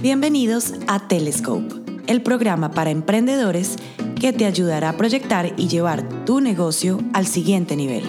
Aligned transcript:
Bienvenidos 0.00 0.74
a 0.86 1.08
Telescope, 1.08 1.74
el 2.06 2.22
programa 2.22 2.70
para 2.70 2.90
emprendedores 2.90 3.74
que 4.20 4.32
te 4.32 4.44
ayudará 4.44 4.90
a 4.90 4.96
proyectar 4.96 5.52
y 5.56 5.66
llevar 5.66 6.24
tu 6.24 6.40
negocio 6.40 7.00
al 7.14 7.26
siguiente 7.26 7.74
nivel. 7.74 8.04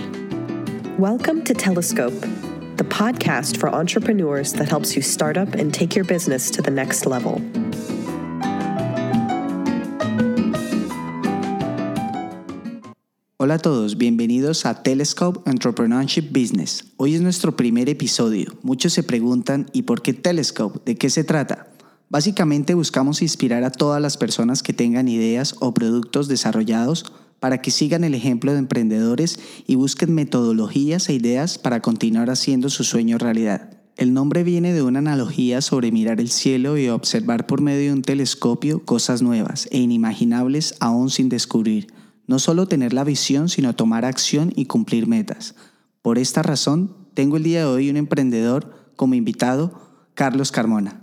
Welcome 0.99 1.41
to 1.45 1.55
Telescope, 1.55 2.13
the 2.77 2.83
podcast 2.83 3.57
for 3.57 3.73
entrepreneurs 3.73 4.53
that 4.53 4.71
helps 4.71 4.95
you 4.95 5.01
start 5.01 5.35
up 5.35 5.55
and 5.55 5.73
take 5.73 5.95
your 5.95 6.05
business 6.05 6.51
to 6.51 6.61
the 6.61 6.69
next 6.69 7.07
level. 7.07 7.41
Hola 13.37 13.55
a 13.55 13.59
todos, 13.59 13.97
bienvenidos 13.97 14.67
a 14.67 14.83
Telescope 14.83 15.49
Entrepreneurship 15.49 16.31
Business. 16.31 16.83
Hoy 16.97 17.15
es 17.15 17.21
nuestro 17.21 17.55
primer 17.55 17.89
episodio. 17.89 18.59
Muchos 18.61 18.93
se 18.93 19.01
preguntan, 19.01 19.65
¿y 19.73 19.83
por 19.83 20.03
qué 20.03 20.13
Telescope? 20.13 20.81
¿De 20.85 20.95
qué 20.95 21.09
se 21.09 21.23
trata? 21.23 21.65
Básicamente 22.09 22.73
buscamos 22.73 23.21
inspirar 23.21 23.63
a 23.63 23.71
todas 23.71 24.01
las 24.01 24.17
personas 24.17 24.63
que 24.63 24.73
tengan 24.73 25.07
ideas 25.07 25.55
o 25.59 25.75
productos 25.75 26.27
desarrollados 26.27 27.05
para 27.39 27.61
que 27.61 27.69
sigan 27.69 28.03
el 28.03 28.15
ejemplo 28.15 28.51
de 28.51 28.57
emprendedores 28.57 29.39
y 29.67 29.75
busquen 29.75 30.15
metodologías 30.15 31.07
e 31.09 31.13
ideas 31.13 31.59
para 31.59 31.81
continuar 31.81 32.31
haciendo 32.31 32.69
su 32.69 32.83
sueño 32.83 33.19
realidad. 33.19 33.69
El 33.95 34.13
nombre 34.13 34.43
viene 34.43 34.73
de 34.73 34.81
una 34.81 34.99
analogía 34.99 35.61
sobre 35.61 35.91
mirar 35.91 36.19
el 36.19 36.29
cielo 36.29 36.77
y 36.77 36.89
observar 36.89 37.45
por 37.45 37.61
medio 37.61 37.89
de 37.89 37.93
un 37.93 38.01
telescopio 38.01 38.83
cosas 38.85 39.21
nuevas 39.21 39.67
e 39.71 39.77
inimaginables 39.77 40.75
aún 40.79 41.11
sin 41.11 41.29
descubrir. 41.29 41.93
No 42.25 42.39
solo 42.39 42.67
tener 42.67 42.93
la 42.93 43.03
visión, 43.03 43.49
sino 43.49 43.75
tomar 43.75 44.05
acción 44.05 44.51
y 44.55 44.65
cumplir 44.65 45.05
metas. 45.05 45.53
Por 46.01 46.17
esta 46.17 46.41
razón, 46.41 46.95
tengo 47.13 47.37
el 47.37 47.43
día 47.43 47.59
de 47.59 47.65
hoy 47.65 47.89
un 47.89 47.97
emprendedor 47.97 48.73
como 48.95 49.15
invitado, 49.15 50.07
Carlos 50.15 50.51
Carmona. 50.51 50.98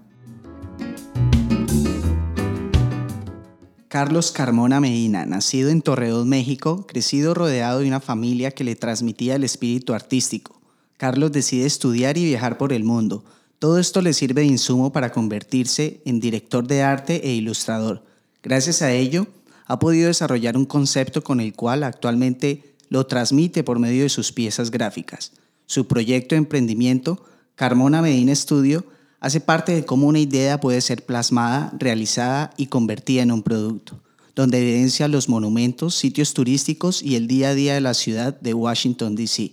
Carlos 3.96 4.30
Carmona 4.30 4.78
Medina, 4.78 5.24
nacido 5.24 5.70
en 5.70 5.80
Torreón, 5.80 6.28
México, 6.28 6.84
crecido 6.86 7.32
rodeado 7.32 7.78
de 7.78 7.88
una 7.88 7.98
familia 7.98 8.50
que 8.50 8.62
le 8.62 8.76
transmitía 8.76 9.36
el 9.36 9.42
espíritu 9.42 9.94
artístico. 9.94 10.60
Carlos 10.98 11.32
decide 11.32 11.64
estudiar 11.64 12.18
y 12.18 12.26
viajar 12.26 12.58
por 12.58 12.74
el 12.74 12.84
mundo. 12.84 13.24
Todo 13.58 13.78
esto 13.78 14.02
le 14.02 14.12
sirve 14.12 14.42
de 14.42 14.48
insumo 14.48 14.92
para 14.92 15.12
convertirse 15.12 16.02
en 16.04 16.20
director 16.20 16.66
de 16.66 16.82
arte 16.82 17.26
e 17.26 17.32
ilustrador. 17.32 18.04
Gracias 18.42 18.82
a 18.82 18.92
ello, 18.92 19.28
ha 19.64 19.78
podido 19.78 20.08
desarrollar 20.08 20.58
un 20.58 20.66
concepto 20.66 21.24
con 21.24 21.40
el 21.40 21.54
cual 21.54 21.82
actualmente 21.82 22.74
lo 22.90 23.06
transmite 23.06 23.64
por 23.64 23.78
medio 23.78 24.02
de 24.02 24.10
sus 24.10 24.30
piezas 24.30 24.70
gráficas. 24.70 25.32
Su 25.64 25.86
proyecto 25.86 26.34
de 26.34 26.40
emprendimiento, 26.40 27.24
Carmona 27.54 28.02
Medina 28.02 28.34
Studio, 28.34 28.84
hace 29.20 29.40
parte 29.40 29.74
de 29.74 29.84
cómo 29.84 30.06
una 30.06 30.18
idea 30.18 30.60
puede 30.60 30.80
ser 30.80 31.04
plasmada, 31.04 31.72
realizada 31.78 32.50
y 32.56 32.66
convertida 32.66 33.22
en 33.22 33.32
un 33.32 33.42
producto, 33.42 34.00
donde 34.34 34.60
evidencia 34.60 35.08
los 35.08 35.28
monumentos, 35.28 35.94
sitios 35.94 36.34
turísticos 36.34 37.02
y 37.02 37.16
el 37.16 37.26
día 37.26 37.50
a 37.50 37.54
día 37.54 37.74
de 37.74 37.80
la 37.80 37.94
ciudad 37.94 38.38
de 38.40 38.54
Washington, 38.54 39.16
D.C. 39.16 39.52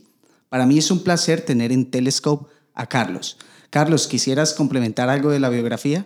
Para 0.50 0.66
mí 0.66 0.78
es 0.78 0.91
un 0.91 1.03
placer 1.03 1.41
tener 1.41 1.72
en 1.72 1.89
Telescope 1.89 2.52
a 2.73 2.86
Carlos. 2.88 3.38
Carlos, 3.69 4.08
¿quisieras 4.08 4.53
complementar 4.53 5.09
algo 5.09 5.31
de 5.31 5.39
la 5.39 5.50
biografía? 5.50 6.06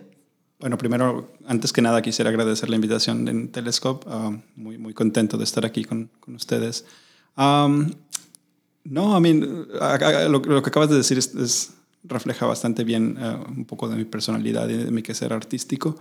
Bueno, 0.60 0.78
primero, 0.78 1.32
antes 1.46 1.72
que 1.72 1.82
nada, 1.82 2.02
quisiera 2.02 2.30
agradecer 2.30 2.68
la 2.68 2.76
invitación 2.76 3.28
en 3.28 3.52
Telescope. 3.52 4.06
Ah, 4.08 4.36
muy, 4.56 4.78
muy 4.78 4.94
contento 4.94 5.36
de 5.36 5.44
estar 5.44 5.64
aquí 5.64 5.84
con, 5.84 6.10
con 6.18 6.34
ustedes. 6.34 6.84
no, 7.36 9.18
I 9.18 9.20
mean, 9.20 9.68
lo, 10.30 10.42
que 10.42 10.68
acabas 10.68 10.90
de 10.90 10.96
decir 10.96 11.18
es 11.18 11.74
refleja 12.04 12.46
bastante 12.46 12.84
bien 12.84 13.16
eh, 13.18 13.36
un 13.48 13.64
poco 13.64 13.88
de 13.88 13.96
mi 13.96 14.04
personalidad 14.04 14.68
y 14.68 14.76
de 14.76 14.90
mi 14.90 15.02
quehacer 15.02 15.32
artístico. 15.32 15.96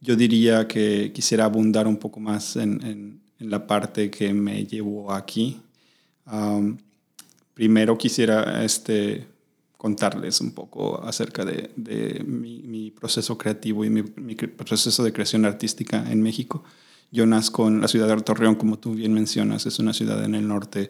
Yo 0.00 0.16
diría 0.16 0.68
que 0.68 1.12
quisiera 1.14 1.44
abundar 1.44 1.86
un 1.86 1.96
poco 1.96 2.20
más 2.20 2.56
en, 2.56 2.82
en, 2.84 3.24
la 3.38 3.66
parte 3.66 4.10
que 4.10 4.32
me 4.32 4.64
llevó 4.64 5.12
aquí. 5.12 5.60
primero 7.52 7.98
quisiera 7.98 8.64
este, 8.64 9.26
contarles 9.84 10.40
un 10.40 10.52
poco 10.52 11.04
acerca 11.04 11.44
de, 11.44 11.70
de 11.76 12.24
mi, 12.24 12.90
proceso 12.90 13.36
creativo 13.36 13.84
y 13.84 13.90
mi, 13.90 14.02
mi, 14.16 14.34
proceso 14.34 15.04
de 15.04 15.12
creación 15.12 15.44
artística 15.44 16.10
en 16.10 16.22
México. 16.22 16.64
Yo 17.12 17.26
nazco 17.26 17.68
en 17.68 17.82
la 17.82 17.88
ciudad 17.88 18.08
de 18.08 18.22
Torreón, 18.22 18.54
como 18.54 18.78
tú 18.78 18.94
bien 18.94 19.12
mencionas, 19.12 19.66
es 19.66 19.78
una 19.78 19.92
ciudad 19.92 20.24
en 20.24 20.34
el 20.34 20.48
norte 20.48 20.88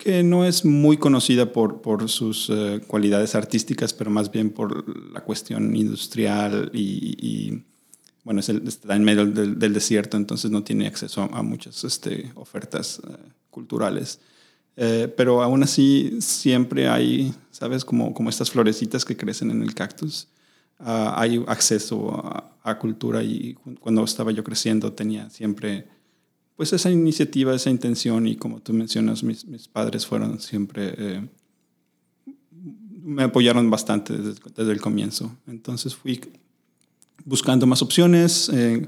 que 0.00 0.22
no 0.22 0.46
es 0.46 0.64
muy 0.64 0.96
conocida 0.96 1.52
por, 1.52 1.82
por 1.82 2.08
sus 2.08 2.48
eh, 2.48 2.80
cualidades 2.86 3.34
artísticas, 3.34 3.92
pero 3.92 4.10
más 4.10 4.32
bien 4.32 4.48
por 4.48 5.12
la 5.12 5.20
cuestión 5.20 5.76
industrial 5.76 6.70
y, 6.72 7.62
bueno, 8.24 8.40
es 8.40 8.48
está 8.48 8.96
en 8.96 9.04
medio 9.04 9.26
del, 9.26 9.72
desierto, 9.74 10.16
entonces 10.16 10.50
no 10.50 10.64
tiene 10.64 10.86
acceso 10.86 11.28
a, 11.30 11.42
muchas 11.42 11.84
este, 11.84 12.32
ofertas 12.34 13.02
eh, 13.06 13.16
culturales. 13.50 14.20
Eh, 14.76 15.12
pero 15.14 15.42
aún 15.42 15.62
así 15.62 16.16
siempre 16.20 16.88
hay, 16.88 17.34
¿sabes? 17.50 17.84
Como, 17.84 18.14
como 18.14 18.30
estas 18.30 18.50
florecitas 18.50 19.04
que 19.04 19.18
crecen 19.18 19.50
en 19.50 19.62
el 19.62 19.74
cactus. 19.74 20.28
Ah, 20.78 21.14
hay 21.18 21.44
acceso 21.46 22.10
a, 22.14 22.56
a, 22.62 22.78
cultura 22.78 23.22
y 23.22 23.58
cuando 23.80 24.02
estaba 24.02 24.30
yo 24.32 24.42
creciendo 24.42 24.94
tenía 24.94 25.28
siempre 25.28 25.86
pues 26.60 26.74
esa 26.74 26.90
iniciativa, 26.90 27.54
esa 27.54 27.70
intención 27.70 28.26
y 28.26 28.36
como 28.36 28.60
tú 28.60 28.74
mencionas, 28.74 29.22
mis, 29.22 29.46
padres 29.72 30.04
fueron 30.04 30.38
siempre, 30.38 30.92
eh, 30.98 31.26
me 33.02 33.22
apoyaron 33.22 33.70
bastante 33.70 34.12
desde, 34.12 34.70
el 34.70 34.78
comienzo. 34.78 35.34
Entonces 35.46 35.94
fui 35.94 36.20
buscando 37.24 37.66
más 37.66 37.80
opciones, 37.80 38.50
eh, 38.52 38.86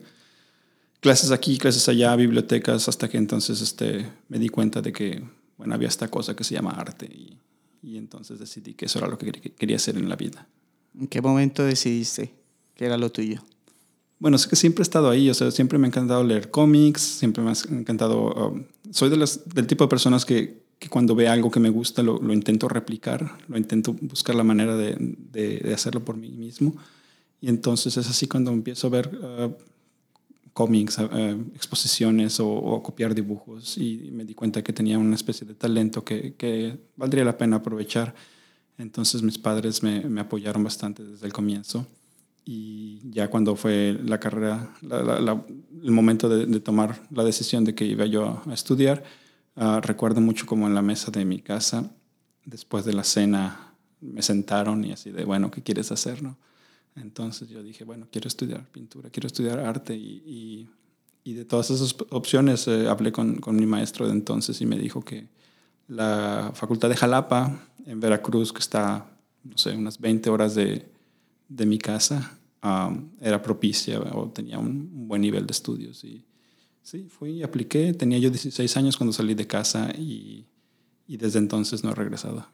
clases 1.01 1.31
aquí, 1.31 1.57
clases 1.57 1.89
allá, 1.89 2.15
bibliotecas, 2.15 2.91
hasta 2.91 3.09
que 3.09 3.17
entonces 3.17 3.63
este, 3.63 4.07
me 4.29 4.39
di 4.39 4.51
cuenta 4.51 4.83
de 4.83 4.93
que, 4.93 5.25
bueno, 5.57 5.73
había 5.73 5.89
esta 5.89 6.09
cosa 6.09 6.37
que 6.37 6.45
se 6.45 6.55
llama 6.55 6.73
arte 6.73 7.07
y, 7.07 7.39
y 7.83 7.97
entonces 7.97 8.39
decidí 8.39 8.75
que 8.75 8.85
eso 8.85 8.99
era 8.99 9.09
lo 9.09 9.17
que 9.17 9.33
quería 9.33 9.77
hacer 9.77 9.97
en 9.97 10.11
la 10.11 10.17
vida. 10.17 10.47
¿En 10.95 11.07
qué 11.07 11.23
momento 11.23 11.65
decidiste 11.65 12.35
que 12.75 12.85
era 12.85 12.99
lo 12.99 13.11
tuyo? 13.11 13.43
Bueno, 14.23 14.39
sé 14.39 14.49
que 14.49 14.55
siempre 14.55 14.83
he 14.83 14.85
estado 14.85 15.11
ahí, 15.11 15.29
o 15.31 15.35
sea, 15.35 15.51
siempre 15.51 15.81
me 15.81 15.87
ha 15.87 15.89
encantado 15.89 16.23
leer 16.23 16.49
cómics, 16.49 17.03
siempre 17.03 17.43
me 17.43 17.51
ha 17.51 17.55
encantado... 17.73 18.33
Um, 18.33 18.63
soy 18.93 19.11
de 19.11 19.17
las, 19.17 19.53
del 19.53 19.67
tipo 19.67 19.83
de 19.83 19.89
personas 19.89 20.25
que, 20.25 20.63
que, 20.79 20.89
cuando 20.89 21.17
ve 21.17 21.27
algo 21.27 21.51
que 21.51 21.59
me 21.59 21.71
gusta 21.71 22.05
lo, 22.05 22.23
lo, 22.23 22.33
intento 22.33 22.69
replicar, 22.69 23.37
lo 23.49 23.59
intento 23.59 23.97
buscar 24.01 24.37
la 24.37 24.45
manera 24.45 24.77
de, 24.77 24.95
de, 25.33 25.75
hacerlo 25.75 26.05
por 26.05 26.17
mí 26.17 26.31
mismo. 26.31 26.73
Y 27.41 27.49
entonces 27.49 27.97
es 27.97 28.09
así 28.09 28.29
cuando 28.29 28.53
empiezo 28.53 28.87
a 28.87 28.91
ver 28.91 29.09
uh, 29.09 29.53
cómics, 30.53 30.99
uh, 30.99 31.45
exposiciones 31.57 32.39
o, 32.39 32.49
o, 32.49 32.81
copiar 32.81 33.17
dibujos 33.17 33.77
y 33.77 34.09
me 34.13 34.25
di 34.25 34.35
cuenta 34.35 34.63
que 34.63 34.73
tenía 34.73 35.01
una 35.01 35.17
especie 35.17 35.45
de 35.49 35.55
talento 35.55 36.05
que, 36.05 36.35
que 36.35 36.79
valdría 36.95 37.25
la 37.25 37.37
pena 37.37 37.57
aprovechar. 37.57 38.15
Entonces 38.79 39.21
mis 39.21 39.39
padres 39.39 39.83
me, 39.83 40.03
me 40.03 40.21
apoyaron 40.21 40.63
bastante 40.63 41.03
desde 41.03 41.27
el 41.27 41.33
comienzo 41.33 41.89
y 42.45 43.01
ya 43.11 43.29
cuando 43.29 43.55
fue 43.55 43.99
la 44.05 44.19
carrera, 44.19 44.75
el 44.83 45.91
momento 45.91 46.29
de, 46.29 46.61
tomar 46.61 47.01
la 47.11 47.25
decisión 47.25 47.65
de 47.65 47.75
que 47.75 47.85
iba 47.85 48.05
yo 48.07 48.43
a, 48.47 48.53
estudiar, 48.53 49.05
uh, 49.57 49.81
recuerdo 49.81 50.21
mucho 50.21 50.47
como 50.47 50.67
en 50.67 50.75
la 50.75 50.83
mesa 50.83 51.11
de 51.13 51.25
mi 51.25 51.41
casa, 51.41 51.91
después 52.45 52.85
de 52.85 52.95
la 52.95 53.05
cena, 53.05 53.75
me 54.01 54.23
sentaron 54.23 54.85
y 54.85 54.93
así 54.93 55.13
de, 55.13 55.25
bueno, 55.25 55.51
¿qué 55.51 55.63
quieres 55.63 55.93
hacer? 55.93 56.23
No? 56.23 56.37
Entonces 56.97 57.49
yo 57.49 57.63
dije, 57.63 57.85
bueno, 57.85 58.09
quiero 58.11 58.27
estudiar 58.27 58.67
pintura, 58.67 59.09
quiero 59.11 59.29
estudiar 59.29 59.61
arte 59.61 59.95
y, 59.95 60.69
y, 61.25 61.35
de 61.35 61.45
todas 61.45 61.71
esas 61.71 61.95
opciones 62.11 62.67
eh, 62.67 62.89
hablé 62.89 63.13
con, 63.13 63.37
con, 63.37 63.55
mi 63.55 63.65
maestro 63.65 64.07
de 64.07 64.13
entonces 64.13 64.61
y 64.61 64.67
me 64.67 64.77
dijo 64.77 65.03
que 65.03 65.29
la 65.87 66.51
Facultad 66.55 66.89
de 66.89 66.97
Jalapa 66.97 67.69
en 67.87 68.01
Veracruz, 68.01 68.53
que 68.53 68.59
está, 68.59 69.07
no 69.45 69.57
sé, 69.57 69.77
unas 69.77 70.01
20 70.01 70.29
horas 70.31 70.57
de, 70.57 70.93
de 71.55 71.67
mi 71.67 71.79
casa 71.79 72.39
era 73.21 73.43
propicia 73.43 74.01
o 74.01 74.29
tenía 74.31 74.59
un, 74.59 75.09
buen 75.09 75.23
nivel 75.23 75.47
de 75.47 75.53
estudios. 75.53 76.05
Y 76.05 76.25
sí, 76.83 77.09
fui 77.09 77.43
apliqué. 77.43 77.93
Tenía 77.93 78.19
yo 78.19 78.31
16 78.31 78.77
años 78.77 78.97
cuando 78.97 79.13
salí 79.13 79.35
de 79.35 79.47
casa 79.47 79.93
y, 79.97 80.47
y 81.07 81.17
desde 81.17 81.39
entonces 81.39 81.85
no 81.85 81.91
he 81.91 81.95
regresado. 81.95 82.47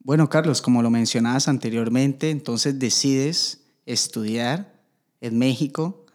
Bueno, 0.00 0.28
Carlos, 0.28 0.60
como 0.60 0.82
lo 0.82 0.90
mencionabas 0.90 1.46
anteriormente, 1.46 2.30
entonces 2.30 2.78
decides 2.78 3.62
estudiar 3.86 4.82
en 5.20 5.38
México, 5.38 6.06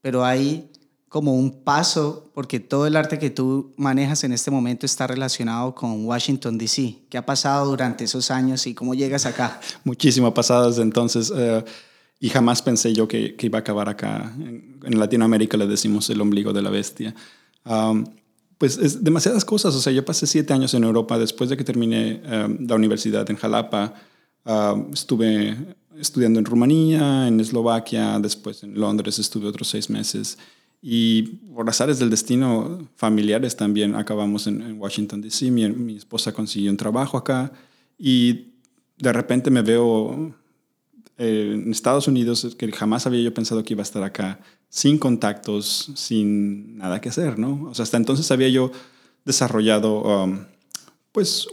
pero 0.00 0.24
hay 0.24 0.69
como 1.10 1.34
un 1.34 1.64
paso, 1.64 2.30
porque 2.34 2.60
todo 2.60 2.86
el 2.86 2.94
arte 2.94 3.18
que 3.18 3.30
tú 3.30 3.74
manejas 3.76 4.22
en 4.22 4.30
este 4.30 4.52
momento 4.52 4.86
está 4.86 5.08
relacionado 5.08 5.74
con 5.74 6.04
Washington, 6.06 6.56
D.C. 6.56 6.98
¿Qué 7.10 7.18
ha 7.18 7.26
pasado 7.26 7.68
durante 7.68 8.04
esos 8.04 8.30
años 8.30 8.64
y 8.68 8.74
cómo 8.74 8.94
llegas 8.94 9.26
acá? 9.26 9.60
Muchísimo 9.84 10.28
ha 10.28 10.34
pasado 10.34 10.68
desde 10.68 10.82
entonces 10.82 11.32
eh, 11.36 11.64
y 12.20 12.28
jamás 12.28 12.62
pensé 12.62 12.92
yo 12.92 13.08
que, 13.08 13.34
iba 13.40 13.58
a 13.58 13.60
acabar 13.60 13.88
acá. 13.88 14.32
En, 14.38 15.00
Latinoamérica 15.00 15.56
le 15.56 15.66
decimos 15.66 16.08
el 16.10 16.20
ombligo 16.20 16.52
de 16.52 16.62
la 16.62 16.70
bestia. 16.70 17.12
pues 18.56 18.78
es 18.78 19.02
demasiadas 19.02 19.44
cosas. 19.44 19.74
O 19.74 19.80
sea, 19.80 19.92
yo 19.92 20.04
pasé 20.04 20.28
siete 20.28 20.52
años 20.52 20.74
en 20.74 20.84
Europa 20.84 21.18
después 21.18 21.50
de 21.50 21.56
que 21.56 21.64
terminé 21.64 22.22
eh, 22.24 22.56
la 22.60 22.76
universidad 22.76 23.28
en 23.28 23.36
Jalapa. 23.36 23.94
Estuve 24.92 25.56
estudiando 25.98 26.38
en 26.38 26.44
Rumanía, 26.44 27.26
en 27.26 27.40
Eslovaquia, 27.40 28.20
después 28.20 28.62
en 28.62 28.78
Londres 28.78 29.18
estuve 29.18 29.48
otros 29.48 29.66
seis 29.66 29.90
meses. 29.90 30.38
Y 30.82 31.22
por 31.54 31.68
azares 31.68 31.98
del 31.98 32.10
destino 32.10 32.88
familiares 32.96 33.54
también 33.56 33.94
acabamos 33.94 34.46
en, 34.46 34.80
Washington, 34.80 35.20
D.C. 35.20 35.50
Mi, 35.50 35.68
mi, 35.68 35.96
esposa 35.96 36.32
consiguió 36.32 36.70
un 36.70 36.76
trabajo 36.76 37.18
acá 37.18 37.52
y 37.98 38.46
de 38.98 39.12
repente 39.12 39.50
me 39.50 39.62
veo 39.62 40.34
eh, 41.22 41.52
en 41.54 41.70
Estados 41.70 42.08
Unidos, 42.08 42.56
que 42.56 42.72
jamás 42.72 43.06
había 43.06 43.20
yo 43.20 43.34
pensado 43.34 43.62
que 43.62 43.74
iba 43.74 43.82
a 43.82 43.84
estar 43.84 44.02
acá, 44.02 44.40
sin 44.70 44.96
contactos, 44.96 45.90
sin 45.94 46.78
nada 46.78 46.98
que 47.02 47.10
hacer, 47.10 47.38
¿no? 47.38 47.68
O 47.68 47.74
sea, 47.74 47.82
hasta 47.82 47.98
entonces 47.98 48.30
había 48.30 48.48
yo 48.48 48.72
desarrollado, 49.26 50.00
um, 50.00 50.38
pues, 51.12 51.46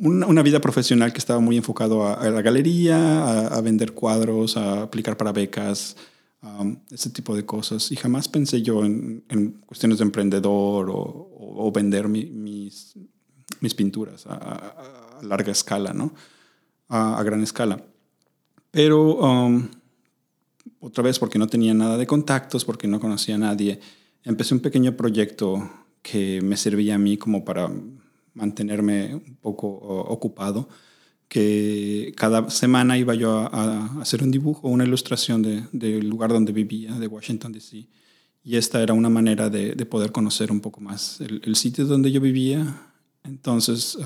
una, 0.00 0.42
vida 0.42 0.60
profesional 0.60 1.12
que 1.12 1.18
estaba 1.18 1.38
muy 1.38 1.56
enfocado 1.56 2.04
a, 2.04 2.28
la 2.30 2.42
galería, 2.42 3.46
a, 3.46 3.60
vender 3.60 3.92
cuadros, 3.92 4.56
a 4.56 4.82
aplicar 4.82 5.16
para 5.16 5.30
becas, 5.30 5.96
um, 6.42 6.76
ese 6.90 7.10
tipo 7.10 7.34
de 7.34 7.44
cosas. 7.44 7.90
Y 7.92 7.96
jamás 7.96 8.28
pensé 8.28 8.62
yo 8.62 8.84
en, 8.84 9.24
cuestiones 9.66 9.98
de 9.98 10.04
emprendedor 10.04 10.90
o, 10.90 11.72
vender 11.72 12.08
mis, 12.08 12.94
pinturas 13.76 14.26
a, 14.26 15.20
larga 15.22 15.52
escala, 15.52 15.92
¿no? 15.92 16.12
A, 16.88 17.22
gran 17.22 17.42
escala. 17.42 17.84
Pero 18.70 19.18
otra 20.80 21.04
vez, 21.04 21.18
porque 21.18 21.38
no 21.38 21.46
tenía 21.46 21.74
nada 21.74 21.96
de 21.96 22.06
contactos, 22.06 22.64
porque 22.64 22.88
no 22.88 23.00
conocía 23.00 23.36
a 23.36 23.38
nadie, 23.38 23.80
empecé 24.24 24.54
un 24.54 24.60
pequeño 24.60 24.96
proyecto 24.96 25.70
que 26.02 26.40
me 26.42 26.56
servía 26.56 26.96
a 26.96 26.98
mí 26.98 27.16
como 27.16 27.44
para 27.44 27.70
mantenerme 28.34 29.14
un 29.14 29.36
poco 29.40 29.68
ocupado, 29.68 30.68
que 31.32 32.12
cada 32.14 32.50
semana 32.50 32.98
iba 32.98 33.14
yo 33.14 33.38
a, 33.38 34.02
hacer 34.02 34.22
un 34.22 34.30
dibujo, 34.30 34.68
una 34.68 34.84
ilustración 34.84 35.70
del 35.72 36.06
lugar 36.06 36.30
donde 36.30 36.52
vivía, 36.52 36.92
de 36.92 37.06
Washington, 37.06 37.52
D.C. 37.52 37.88
Y 38.44 38.56
esta 38.56 38.82
era 38.82 38.92
una 38.92 39.08
manera 39.08 39.48
de, 39.48 39.74
poder 39.86 40.12
conocer 40.12 40.52
un 40.52 40.60
poco 40.60 40.82
más 40.82 41.22
el, 41.22 41.56
sitio 41.56 41.86
donde 41.86 42.12
yo 42.12 42.20
vivía. 42.20 42.92
Entonces, 43.24 43.96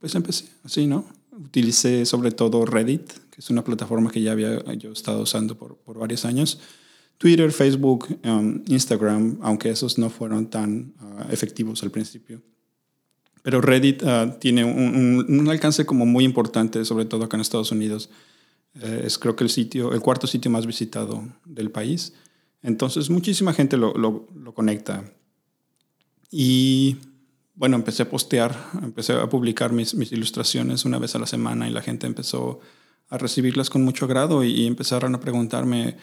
pues 0.00 0.12
empecé 0.16 0.46
así, 0.64 0.88
¿no? 0.88 1.04
Utilicé 1.30 2.04
sobre 2.04 2.32
todo 2.32 2.66
Reddit, 2.66 3.12
que 3.30 3.38
es 3.38 3.48
una 3.48 3.62
plataforma 3.62 4.10
que 4.10 4.20
ya 4.20 4.32
había 4.32 4.60
yo 4.74 4.90
estado 4.90 5.22
usando 5.22 5.56
por, 5.56 5.76
por 5.76 6.00
varios 6.00 6.24
años. 6.24 6.58
Twitter, 7.16 7.52
Facebook, 7.52 8.08
Instagram, 8.66 9.38
aunque 9.42 9.70
esos 9.70 9.98
no 9.98 10.10
fueron 10.10 10.50
tan 10.50 10.94
uh, 11.00 11.32
efectivos 11.32 11.80
al 11.84 11.92
principio. 11.92 12.42
Pero 13.42 13.60
Reddit 13.60 14.02
uh, 14.02 14.38
tiene 14.38 14.64
un, 14.64 15.48
alcance 15.48 15.86
como 15.86 16.06
muy 16.06 16.24
importante, 16.24 16.84
sobre 16.84 17.04
todo 17.04 17.24
acá 17.24 17.36
en 17.36 17.40
Estados 17.40 17.72
Unidos. 17.72 18.10
Eh, 18.74 19.02
es 19.04 19.18
creo 19.18 19.34
que 19.34 19.44
el 19.44 19.50
sitio, 19.50 19.92
el 19.92 20.00
cuarto 20.00 20.26
sitio 20.26 20.50
más 20.50 20.66
visitado 20.66 21.24
del 21.44 21.70
país. 21.70 22.12
Entonces 22.62 23.08
muchísima 23.08 23.52
gente 23.52 23.76
lo, 23.76 24.26
conecta. 24.54 25.04
Y 26.30 26.98
bueno, 27.54 27.76
empecé 27.76 28.02
a 28.02 28.10
postear, 28.10 28.56
empecé 28.82 29.14
a 29.14 29.28
publicar 29.28 29.72
mis, 29.72 29.94
ilustraciones 29.94 30.84
una 30.84 30.98
vez 30.98 31.14
a 31.14 31.18
la 31.18 31.26
semana 31.26 31.68
y 31.68 31.72
la 31.72 31.82
gente 31.82 32.06
empezó 32.06 32.60
a 33.08 33.18
recibirlas 33.18 33.70
con 33.70 33.82
mucho 33.82 34.04
agrado 34.04 34.44
y 34.44 34.66
empezaron 34.66 35.14
a 35.14 35.20
preguntarme, 35.20 35.96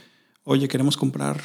oye, 0.44 0.68
queremos 0.68 0.98
comprar 0.98 1.42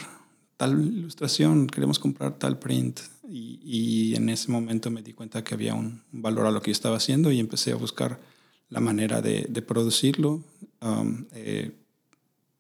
tal 0.63 0.81
ilustración, 0.81 1.67
queremos 1.67 1.99
comprar 1.99 2.39
tal 2.39 2.57
print. 2.57 3.01
Y, 3.29 4.15
en 4.15 4.29
ese 4.29 4.53
momento 4.53 4.93
me 4.93 5.03
di 5.03 5.13
cuenta 5.13 5.43
que 5.43 5.55
había 5.55 5.75
un 5.75 6.03
valor 6.13 6.47
a 6.47 6.53
lo 6.53 6.63
que 6.63 6.71
yo 6.71 6.73
estaba 6.73 6.99
haciendo 6.99 7.33
y 7.33 7.41
empecé 7.41 7.73
a 7.73 7.77
buscar 7.77 8.21
la 8.69 8.79
manera 8.79 9.21
de, 9.21 9.63
producirlo. 9.67 10.45
Um, 10.81 11.25
eh, 11.33 11.73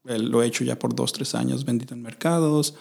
lo 0.02 0.43
he 0.43 0.46
hecho 0.46 0.64
ya 0.64 0.81
por 0.81 0.96
dos, 0.96 1.12
tres 1.12 1.37
años, 1.37 1.64
vendido 1.64 1.94
en 1.94 2.02
mercados, 2.02 2.75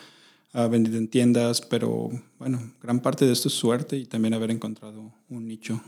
uh, 0.55 0.67
vendido 0.67 0.97
en 0.97 1.07
tiendas, 1.07 1.61
pero 1.61 2.09
bueno, 2.39 2.73
gran 2.81 2.99
parte 2.99 3.27
de 3.27 3.33
esto 3.33 3.47
es 3.49 3.53
suerte 3.53 3.97
y 3.97 4.07
también 4.07 4.33
haber 4.33 4.49
encontrado 4.49 5.13
un 5.29 5.45
nicho. 5.45 5.83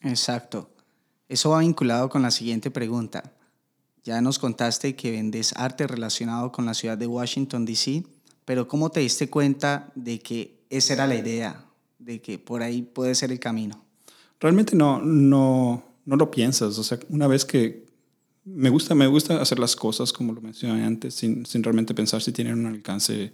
Exacto. 0.00 0.70
Eso 1.28 1.50
va 1.50 1.58
vinculado 1.58 2.08
con 2.08 2.22
la 2.22 2.30
siguiente 2.30 2.70
pregunta. 2.70 3.34
Ya 4.02 4.22
nos 4.22 4.38
contaste 4.38 4.96
que 4.96 5.10
vendes 5.10 5.52
arte 5.56 5.86
relacionado 5.86 6.52
con 6.52 6.64
la 6.64 6.72
ciudad 6.72 6.96
de 6.96 7.06
Washington, 7.06 7.66
D.C., 7.66 8.15
pero 8.46 8.66
¿cómo 8.66 8.88
te 8.90 9.00
diste 9.00 9.28
cuenta 9.28 9.92
de 9.94 10.20
que 10.20 10.56
esa 10.70 10.94
era 10.94 11.06
la 11.06 11.16
idea, 11.16 11.66
de 11.98 12.20
que 12.20 12.38
por 12.38 12.62
ahí 12.62 12.82
puede 12.82 13.14
ser 13.14 13.32
el 13.32 13.40
camino. 13.40 13.84
Realmente 14.40 14.76
no, 14.76 15.00
no, 15.00 15.84
no 16.04 16.16
lo 16.16 16.30
piensas. 16.30 16.78
O 16.78 16.84
sea, 16.84 16.98
una 17.08 17.26
vez 17.26 17.44
que 17.44 17.84
me 18.44 18.70
gusta, 18.70 18.94
me 18.94 19.06
gusta 19.06 19.40
hacer 19.40 19.58
las 19.58 19.74
cosas 19.74 20.12
como 20.12 20.32
lo 20.32 20.40
mencioné 20.40 20.84
antes, 20.84 21.14
sin, 21.14 21.44
sin 21.46 21.62
realmente 21.62 21.94
pensar 21.94 22.22
si 22.22 22.32
tienen 22.32 22.58
un 22.58 22.66
alcance 22.66 23.32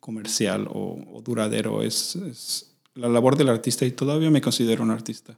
comercial 0.00 0.68
o, 0.70 1.22
duradero. 1.24 1.82
Es, 1.82 2.16
es, 2.16 2.70
la 2.94 3.08
labor 3.08 3.36
del 3.36 3.48
artista 3.48 3.84
y 3.84 3.90
todavía 3.90 4.30
me 4.30 4.40
considero 4.40 4.82
un 4.82 4.90
artista. 4.90 5.36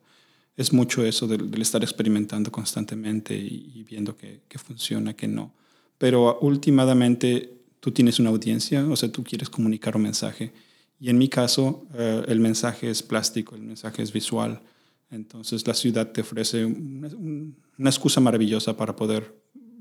Es 0.56 0.73
mucho 0.73 1.05
eso 1.05 1.26
del, 1.26 1.61
estar 1.61 1.82
experimentando 1.82 2.50
constantemente 2.52 3.34
y, 3.37 3.84
viendo 3.88 4.17
que, 4.17 4.40
funciona, 4.58 5.14
que 5.14 5.28
no. 5.28 5.52
Pero 5.99 6.38
últimamente 6.40 7.55
tú 7.81 7.90
tienes 7.93 8.19
una 8.19 8.31
audiencia, 8.31 8.84
o 8.87 8.96
sea, 8.96 9.11
tú 9.11 9.23
quieres 9.23 9.49
comunicar 9.50 9.96
un 9.96 10.02
mensaje 10.02 10.52
y 10.99 11.11
en 11.11 11.19
mi 11.19 11.28
caso, 11.28 11.87
eh, 11.94 12.25
el 12.28 12.40
mensaje 12.40 12.88
es 12.90 13.02
plástico, 13.02 13.55
el 13.55 13.62
mensaje 13.62 14.02
es 14.02 14.12
visual. 14.12 14.62
Entonces 15.11 15.67
la 15.67 15.75
ciudad 15.75 16.11
te 16.11 16.23
ofrece 16.23 16.64
una, 16.64 17.90
excusa 17.90 18.20
maravillosa 18.20 18.76
para 18.76 18.96
poder 18.96 19.34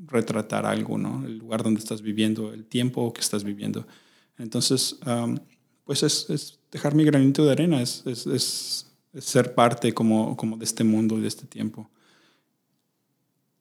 retratar 0.08 0.66
algo, 0.66 0.98
¿no? 0.98 1.26
El 1.26 1.38
lugar 1.38 1.64
donde 1.64 1.80
estás 1.80 2.02
viviendo, 2.02 2.54
el 2.54 2.66
tiempo 2.66 3.12
que 3.14 3.22
estás 3.22 3.44
viviendo. 3.44 3.88
Entonces, 4.38 5.00
pues 5.86 6.04
es, 6.04 6.60
dejar 6.72 6.94
mi 6.94 7.06
granito 7.06 7.46
de 7.46 7.54
arena, 7.54 7.82
es, 7.82 8.04
es, 8.06 8.92
ser 9.18 9.56
parte 9.56 9.94
como, 9.94 10.36
como 10.36 10.58
de 10.58 10.66
este 10.66 10.84
mundo 10.84 11.18
y 11.18 11.22
de 11.22 11.30
este 11.30 11.48
tiempo. 11.48 11.90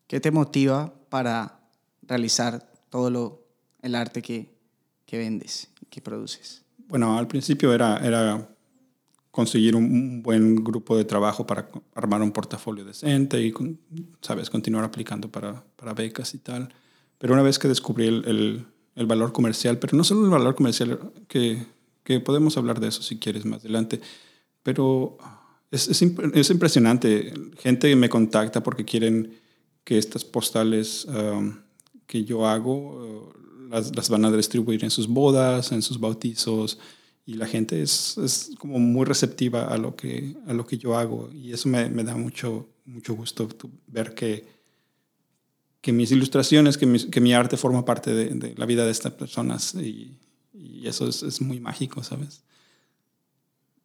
¿Qué 0.09 0.21
te 0.21 0.33
motiva 0.33 0.93
para 1.09 1.61
realizar 2.03 2.73
todo 2.91 3.09
lo, 3.09 3.44
el 3.85 3.95
arte 3.95 4.23
que, 4.23 4.51
que 5.07 5.19
vendes 5.19 5.69
que 5.91 6.01
produces? 6.01 6.65
Bueno, 6.89 7.17
al 7.17 7.29
principio 7.29 7.73
era, 7.73 7.99
era 7.99 8.49
conseguir 9.31 9.77
un, 9.77 10.23
buen 10.23 10.65
grupo 10.65 10.97
de 10.97 11.05
trabajo 11.05 11.47
para 11.47 11.69
armar 11.95 12.23
un 12.23 12.33
portafolio 12.33 12.85
decente 12.85 13.41
y, 13.41 13.53
sabes, 14.21 14.49
continuar 14.51 14.85
aplicando 14.85 15.31
para, 15.31 15.63
para 15.77 15.93
becas 15.93 16.35
y 16.35 16.39
tal. 16.39 16.73
Pero 17.19 17.35
una 17.35 17.43
vez 17.43 17.59
que 17.59 17.69
descubrí 17.69 18.07
el, 18.07 18.67
el, 18.97 19.07
valor 19.07 19.33
comercial, 19.33 19.79
pero 19.79 19.97
no 19.97 20.05
solo 20.05 20.25
el 20.25 20.31
valor 20.31 20.55
comercial, 20.55 20.99
que, 21.29 21.65
que, 22.03 22.21
podemos 22.21 22.57
hablar 22.57 22.81
de 22.81 22.89
eso 22.89 23.03
si 23.03 23.19
quieres 23.19 23.45
más 23.45 23.61
adelante, 23.61 24.01
pero 24.63 25.19
es, 25.71 25.89
es, 25.89 26.03
es 26.03 26.51
impresionante. 26.51 27.35
Gente 27.59 27.95
me 27.97 28.09
contacta 28.09 28.63
porque 28.63 28.85
quieren 28.85 29.41
que 29.85 29.99
estas 29.99 30.25
postales 30.25 31.07
um, 31.07 31.57
que 32.07 32.25
yo 32.25 32.47
hago 32.47 33.33
las, 33.71 34.09
van 34.09 34.25
a 34.25 34.31
distribuir 34.31 34.85
en 34.85 34.91
sus 34.91 35.09
bodas, 35.09 35.73
en 35.73 35.83
sus 35.83 35.99
bautizos, 35.99 36.79
y 37.27 37.35
la 37.35 37.47
gente 37.47 37.83
es, 37.83 38.19
es, 38.19 38.51
como 38.59 38.79
muy 38.79 39.05
receptiva 39.05 39.67
a 39.67 39.79
lo 39.79 39.97
que, 39.97 40.37
a 40.47 40.53
lo 40.53 40.67
que 40.67 40.79
yo 40.79 40.97
hago, 40.97 41.31
y 41.33 41.53
eso 41.53 41.69
me, 41.69 41.89
me 41.89 42.05
da 42.05 42.17
mucho, 42.17 42.69
mucho 42.85 43.15
gusto 43.15 43.49
ver 43.87 44.15
que, 44.15 44.47
que 45.81 45.93
mis 45.93 46.11
ilustraciones, 46.13 46.77
que 46.77 46.87
mi, 46.87 46.99
que 46.99 47.21
mi 47.21 47.33
arte 47.33 47.57
forma 47.57 47.85
parte 47.85 48.13
de, 48.13 48.27
de, 48.31 48.55
la 48.57 48.67
vida 48.67 48.85
de 48.85 48.91
estas 48.91 49.13
personas, 49.13 49.75
y, 49.75 50.17
y 50.53 50.87
eso 50.87 51.09
es, 51.09 51.23
es, 51.23 51.41
muy 51.41 51.61
mágico, 51.61 52.03
¿sabes? 52.03 52.43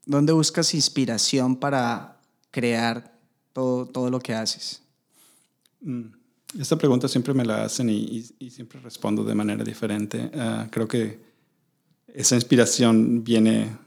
¿Dónde 0.06 0.34
buscas 0.34 0.74
inspiración 0.74 1.56
para 1.56 2.20
crear 2.52 3.18
todo, 3.54 3.86
todo 3.86 4.10
lo 4.10 4.20
que 4.20 4.34
haces? 4.34 4.82
Mm. 5.82 6.19
Esta 6.58 6.78
pregunta 6.78 7.08
siempre 7.08 7.34
me 7.34 7.46
la 7.46 7.64
hacen 7.64 7.90
y, 7.90 8.24
siempre 8.50 8.80
respondo 8.80 9.24
de 9.24 9.36
manera 9.36 9.64
diferente. 9.64 10.32
Ah, 10.34 10.68
creo 10.72 10.88
que 10.88 11.20
esa 12.08 12.36
inspiración 12.36 13.24
viene, 13.24 13.78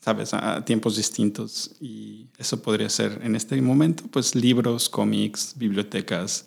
sabes, 0.00 0.32
a, 0.32 0.64
tiempos 0.64 0.96
distintos 0.96 1.72
y 1.80 2.28
eso 2.38 2.62
podría 2.62 2.88
ser 2.88 3.20
en 3.22 3.36
este 3.36 3.60
momento, 3.60 4.04
pues 4.10 4.34
libros, 4.34 4.88
cómics, 4.88 5.54
bibliotecas, 5.56 6.46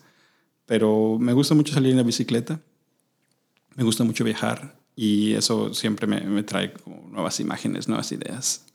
pero 0.66 1.18
me 1.20 1.34
gusta 1.34 1.54
mucho 1.54 1.74
salir 1.74 1.92
en 1.92 1.98
la 1.98 2.04
bicicleta, 2.04 2.60
me 3.76 3.84
gusta 3.84 4.04
mucho 4.04 4.24
viajar 4.24 4.80
y 4.96 5.34
eso 5.34 5.74
siempre 5.74 6.08
me, 6.08 6.44
trae 6.44 6.74
nuevas 7.10 7.40
imágenes, 7.40 7.88
nuevas 7.88 8.12
ideas. 8.12 8.66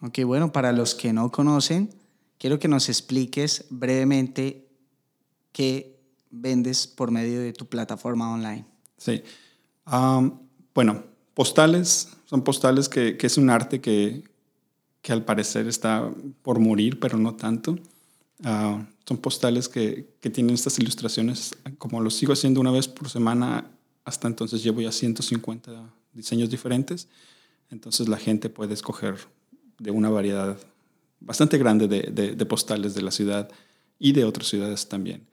Ok, 0.00 0.20
bueno, 0.24 0.52
para 0.52 0.72
los 0.72 0.94
que 0.94 1.12
no 1.12 1.30
conocen, 1.30 1.90
quiero 2.38 2.58
que 2.58 2.68
nos 2.68 2.88
expliques 2.88 3.66
brevemente 3.68 4.71
que 5.52 5.98
vendes 6.30 6.86
por 6.86 7.10
medio 7.10 7.40
de 7.40 7.52
tu 7.52 7.66
plataforma 7.66 8.32
online. 8.32 8.64
Sí. 8.96 9.22
bueno, 10.74 11.04
postales, 11.34 12.08
son 12.24 12.42
postales 12.42 12.88
que, 12.88 13.16
que, 13.16 13.26
es 13.26 13.36
un 13.36 13.50
arte 13.50 13.80
que, 13.80 14.24
que 15.02 15.12
al 15.12 15.24
parecer 15.24 15.66
está 15.66 16.10
por 16.42 16.58
morir, 16.58 16.98
pero 16.98 17.18
no 17.18 17.34
tanto. 17.34 17.78
Ah, 18.44 18.84
son 19.06 19.18
postales 19.18 19.68
que, 19.68 20.08
que, 20.20 20.30
tienen 20.30 20.54
estas 20.54 20.78
ilustraciones, 20.78 21.54
como 21.78 22.00
lo 22.00 22.10
sigo 22.10 22.32
haciendo 22.32 22.60
una 22.60 22.70
vez 22.70 22.88
por 22.88 23.08
semana, 23.08 23.70
hasta 24.04 24.28
entonces 24.28 24.62
llevo 24.62 24.80
ya 24.80 24.90
150 24.90 25.92
diseños 26.12 26.50
diferentes, 26.50 27.08
entonces 27.70 28.08
la 28.08 28.16
gente 28.16 28.48
puede 28.48 28.74
escoger 28.74 29.16
de 29.78 29.90
una 29.90 30.10
variedad 30.10 30.56
bastante 31.20 31.58
grande 31.58 31.88
de, 31.88 32.34
de, 32.34 32.46
postales 32.46 32.94
de 32.94 33.02
la 33.02 33.10
ciudad 33.10 33.48
y 33.98 34.12
de 34.12 34.24
otras 34.24 34.48
ciudades 34.48 34.88
también. 34.88 35.26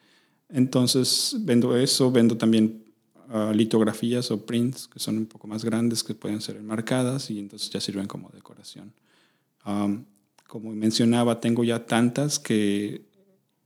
Entonces 0.49 1.35
vendo 1.39 1.77
eso, 1.77 2.11
vendo 2.11 2.35
también 2.35 2.83
uh, 3.29 3.53
litografías 3.53 4.31
o 4.31 4.45
prints 4.45 4.87
que 4.87 4.99
son 4.99 5.17
un 5.17 5.25
poco 5.25 5.47
más 5.47 5.63
grandes, 5.63 6.03
que 6.03 6.15
pueden 6.15 6.41
ser 6.41 6.57
enmarcadas 6.57 7.29
y 7.29 7.39
entonces 7.39 7.69
ya 7.69 7.79
sirven 7.79 8.07
como 8.07 8.29
decoración. 8.29 8.91
Um, 9.65 10.05
como 10.47 10.71
mencionaba, 10.71 11.39
tengo 11.39 11.63
ya 11.63 11.85
tantas 11.85 12.39
que, 12.39 13.03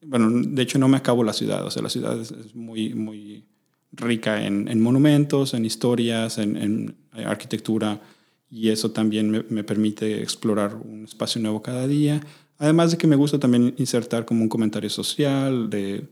bueno, 0.05 0.29
de 0.29 0.61
hecho 0.61 0.77
no 0.77 0.89
me 0.89 0.97
acabo 0.97 1.23
la 1.23 1.31
ciudad, 1.31 1.65
o 1.65 1.71
sea, 1.71 1.81
la 1.81 1.89
ciudad 1.89 2.19
es, 2.19 2.53
muy, 2.53 2.93
muy 2.93 3.45
rica 3.93 4.45
en, 4.45 4.67
en, 4.67 4.81
monumentos, 4.81 5.53
en 5.53 5.63
historias, 5.63 6.37
en, 6.39 6.57
en 6.57 6.95
arquitectura 7.25 8.01
y 8.51 8.69
eso 8.69 8.91
también 8.91 9.29
me, 9.31 9.43
me, 9.49 9.63
permite 9.63 10.21
explorar 10.21 10.75
un 10.75 11.05
espacio 11.05 11.41
nuevo 11.41 11.61
cada 11.61 11.87
día. 11.87 12.21
Además 12.57 12.91
de 12.91 12.97
que 12.97 13.07
me 13.07 13.15
gusta 13.15 13.39
también 13.39 13.73
insertar 13.77 14.25
como 14.25 14.43
un 14.43 14.49
comentario 14.49 14.89
social 14.89 15.69
de, 15.69 16.07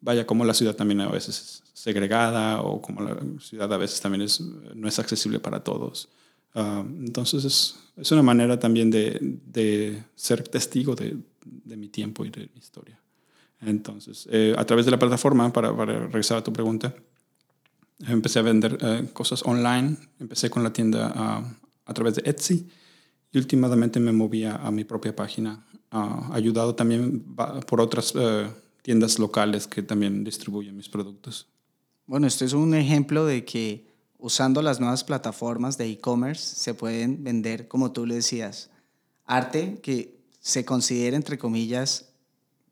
vaya, 0.00 0.26
como 0.26 0.44
la 0.44 0.54
ciudad 0.54 0.74
también 0.74 1.00
a 1.00 1.08
veces 1.08 1.38
es 1.38 1.62
segregada 1.74 2.60
o 2.62 2.80
como 2.80 3.02
la 3.02 3.16
ciudad 3.40 3.72
a 3.72 3.76
veces 3.76 4.00
también 4.00 4.22
es, 4.22 4.40
no 4.40 4.88
es 4.88 4.98
accesible 4.98 5.38
para 5.38 5.62
todos. 5.62 6.08
Uh, 6.54 6.80
entonces 7.04 7.44
es, 7.44 7.76
es, 7.96 8.10
una 8.10 8.22
manera 8.22 8.58
también 8.58 8.90
de, 8.90 9.18
de 9.46 10.02
ser 10.16 10.48
testigo 10.48 10.96
de, 10.96 11.16
de, 11.44 11.76
mi 11.76 11.88
tiempo 11.88 12.24
y 12.24 12.30
de 12.30 12.50
mi 12.52 12.58
historia. 12.58 12.98
Entonces, 13.60 14.26
eh, 14.32 14.54
a 14.58 14.64
través 14.64 14.84
de 14.84 14.90
la 14.90 14.98
plataforma, 14.98 15.52
para, 15.52 15.76
para, 15.76 16.06
regresar 16.06 16.38
a 16.38 16.44
tu 16.44 16.52
pregunta, 16.52 16.92
empecé 18.08 18.40
a 18.40 18.42
vender 18.42 18.78
eh, 18.80 19.08
cosas 19.12 19.42
online. 19.44 19.96
Empecé 20.18 20.50
con 20.50 20.64
la 20.64 20.72
tienda 20.72 21.12
uh, 21.14 21.68
a 21.84 21.94
través 21.94 22.16
de 22.16 22.22
Etsy 22.28 22.68
y 23.32 23.38
últimamente 23.38 24.00
me 24.00 24.12
movía 24.12 24.56
a 24.56 24.70
mi 24.70 24.84
propia 24.84 25.14
página, 25.14 25.64
uh, 25.92 26.32
ayudado 26.32 26.74
también 26.74 27.24
por 27.66 27.80
otras 27.80 28.12
eh, 28.16 28.48
tiendas 28.90 29.20
locales 29.20 29.68
que 29.68 29.84
también 29.84 30.24
distribuyen 30.24 30.76
mis 30.76 30.88
productos. 30.88 31.46
Bueno, 32.06 32.26
esto 32.26 32.44
es 32.44 32.54
un 32.54 32.74
ejemplo 32.74 33.24
de 33.24 33.44
que 33.44 33.86
usando 34.18 34.62
las 34.62 34.80
nuevas 34.80 35.04
plataformas 35.04 35.78
de 35.78 35.86
e-commerce 35.86 36.56
se 36.56 36.74
pueden 36.74 37.22
vender, 37.22 37.68
como 37.68 37.92
tú 37.92 38.04
le 38.04 38.16
decías, 38.16 38.68
arte 39.26 39.78
que 39.80 40.18
se 40.40 40.64
considera, 40.64 41.16
entre 41.16 41.38
comillas, 41.38 42.08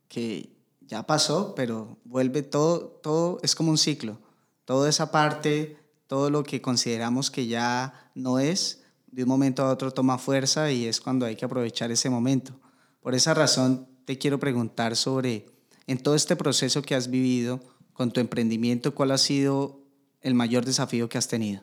que 0.08 0.50
ya 0.80 1.06
pasó, 1.06 1.54
pero 1.54 1.98
vuelve 2.02 2.42
todo, 2.42 2.98
todo 3.00 3.38
es 3.44 3.54
como 3.54 3.70
un 3.70 3.78
ciclo. 3.78 4.18
Toda 4.64 4.88
esa 4.88 5.12
parte, 5.12 5.76
todo 6.08 6.30
lo 6.30 6.42
que 6.42 6.60
consideramos 6.60 7.30
que 7.30 7.46
ya 7.46 8.10
no 8.16 8.40
es, 8.40 8.82
de 9.06 9.22
un 9.22 9.28
momento 9.28 9.62
a 9.62 9.70
otro 9.70 9.92
toma 9.92 10.18
fuerza 10.18 10.72
y 10.72 10.86
es 10.86 11.00
cuando 11.00 11.26
hay 11.26 11.36
que 11.36 11.44
aprovechar 11.44 11.92
ese 11.92 12.10
momento. 12.10 12.58
Por 13.02 13.14
esa 13.14 13.34
razón 13.34 13.86
te 14.04 14.18
quiero 14.18 14.40
preguntar 14.40 14.96
sobre, 14.96 15.46
en 15.88 15.98
todo 15.98 16.14
este 16.14 16.36
proceso 16.36 16.82
que 16.82 16.94
has 16.94 17.10
vivido 17.10 17.60
con 17.94 18.12
tu 18.12 18.20
emprendimiento, 18.20 18.94
¿cuál 18.94 19.10
ha 19.10 19.18
sido 19.18 19.80
el 20.20 20.34
mayor 20.34 20.64
desafío 20.64 21.08
que 21.08 21.18
has 21.18 21.28
tenido? 21.28 21.62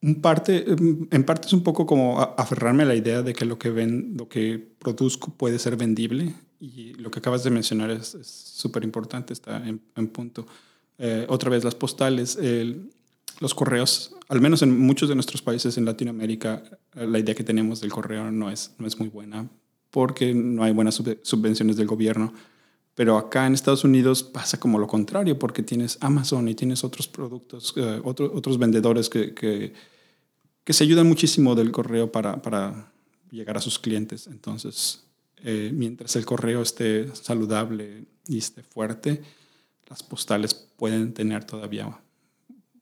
En 0.00 0.20
parte, 0.20 0.64
en 0.66 1.24
parte 1.24 1.46
es 1.46 1.52
un 1.52 1.62
poco 1.62 1.86
como 1.86 2.20
aferrarme 2.20 2.82
a 2.84 2.86
la 2.86 2.94
idea 2.94 3.22
de 3.22 3.34
que 3.34 3.44
lo 3.44 3.58
que, 3.58 3.70
ven, 3.70 4.16
que 4.30 4.58
produzco 4.78 5.32
puede 5.34 5.58
ser 5.58 5.76
vendible 5.76 6.34
y 6.58 6.94
lo 6.94 7.10
que 7.10 7.18
acabas 7.18 7.44
de 7.44 7.50
mencionar 7.50 7.90
es 7.90 8.16
súper 8.22 8.82
importante, 8.82 9.32
está 9.32 9.62
en, 9.66 10.08
punto. 10.08 10.46
Eh, 10.98 11.26
otra 11.28 11.50
vez, 11.50 11.64
las 11.64 11.74
postales, 11.74 12.38
los 13.40 13.54
correos, 13.54 14.14
al 14.28 14.40
menos 14.40 14.62
en 14.62 14.78
muchos 14.78 15.08
de 15.08 15.14
nuestros 15.14 15.42
países 15.42 15.76
en 15.76 15.84
Latinoamérica, 15.84 16.62
la 16.94 17.18
idea 17.18 17.34
que 17.34 17.44
tenemos 17.44 17.80
del 17.80 17.92
correo 17.92 18.30
no 18.30 18.50
es, 18.50 18.74
no 18.78 18.86
es 18.86 18.98
muy 18.98 19.08
buena 19.08 19.50
porque 19.96 20.34
no 20.34 20.62
hay 20.62 20.74
buenas 20.74 21.02
subvenciones 21.22 21.78
del 21.78 21.86
gobierno. 21.86 22.34
Pero 22.94 23.16
acá 23.16 23.46
en 23.46 23.54
Estados 23.54 23.82
Unidos 23.82 24.22
pasa 24.22 24.60
como 24.60 24.78
lo 24.78 24.86
contrario, 24.86 25.38
porque 25.38 25.62
tienes 25.62 25.96
Amazon 26.02 26.46
y 26.50 26.54
tienes 26.54 26.84
otros 26.84 27.08
productos, 27.08 27.72
eh, 27.78 28.02
otros 28.04 28.58
vendedores 28.58 29.08
que, 29.08 29.32
que, 29.32 29.72
que, 30.64 30.72
se 30.74 30.84
ayudan 30.84 31.06
muchísimo 31.06 31.54
del 31.54 31.72
correo 31.72 32.12
para, 32.12 32.42
para 32.42 32.92
llegar 33.30 33.56
a 33.56 33.62
sus 33.62 33.78
clientes. 33.78 34.26
Entonces, 34.26 35.02
eh, 35.38 35.70
mientras 35.72 36.14
el 36.16 36.26
correo 36.26 36.60
esté 36.60 37.08
saludable 37.16 38.04
y 38.28 38.36
esté 38.36 38.62
fuerte, 38.62 39.22
las 39.88 40.02
postales 40.02 40.52
pueden 40.52 41.14
tener 41.14 41.44
todavía, 41.44 42.02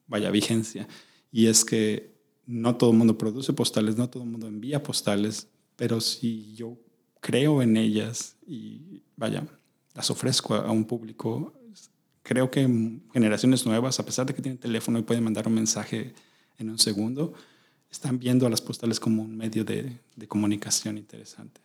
vaya, 0.08 0.32
vigencia. 0.32 0.88
Y 1.30 1.46
es 1.46 1.64
que 1.64 2.12
no 2.44 2.74
todo 2.74 2.90
el 2.90 2.96
mundo 2.96 3.16
produce 3.16 3.52
postales, 3.52 3.96
no 3.96 4.10
todo 4.10 4.24
el 4.24 4.30
mundo 4.30 4.48
envía 4.48 4.82
postales, 4.82 5.46
pero 5.76 6.00
si 6.00 6.54
yo 6.54 6.76
creo 7.24 7.62
en 7.62 7.78
ellas 7.78 8.36
y, 8.46 9.00
vaya, 9.16 9.46
las 9.94 10.10
ofrezco 10.10 10.54
a, 10.56 10.70
un 10.70 10.84
público. 10.84 11.54
Creo 12.22 12.50
que 12.50 12.68
generaciones 13.14 13.64
nuevas, 13.64 13.98
a 13.98 14.04
pesar 14.04 14.26
de 14.26 14.34
que 14.34 14.42
tienen 14.42 14.58
teléfono 14.58 14.98
y 14.98 15.02
pueden 15.02 15.24
mandar 15.24 15.48
un 15.48 15.54
mensaje 15.54 16.12
en 16.58 16.68
un 16.68 16.78
segundo, 16.78 17.32
están 17.90 18.18
viendo 18.18 18.46
a 18.46 18.50
las 18.50 18.60
postales 18.60 19.00
como 19.00 19.22
un 19.22 19.34
medio 19.38 19.64
de, 19.64 19.98
de 20.14 20.28
comunicación 20.28 20.98
interesante. 20.98 21.62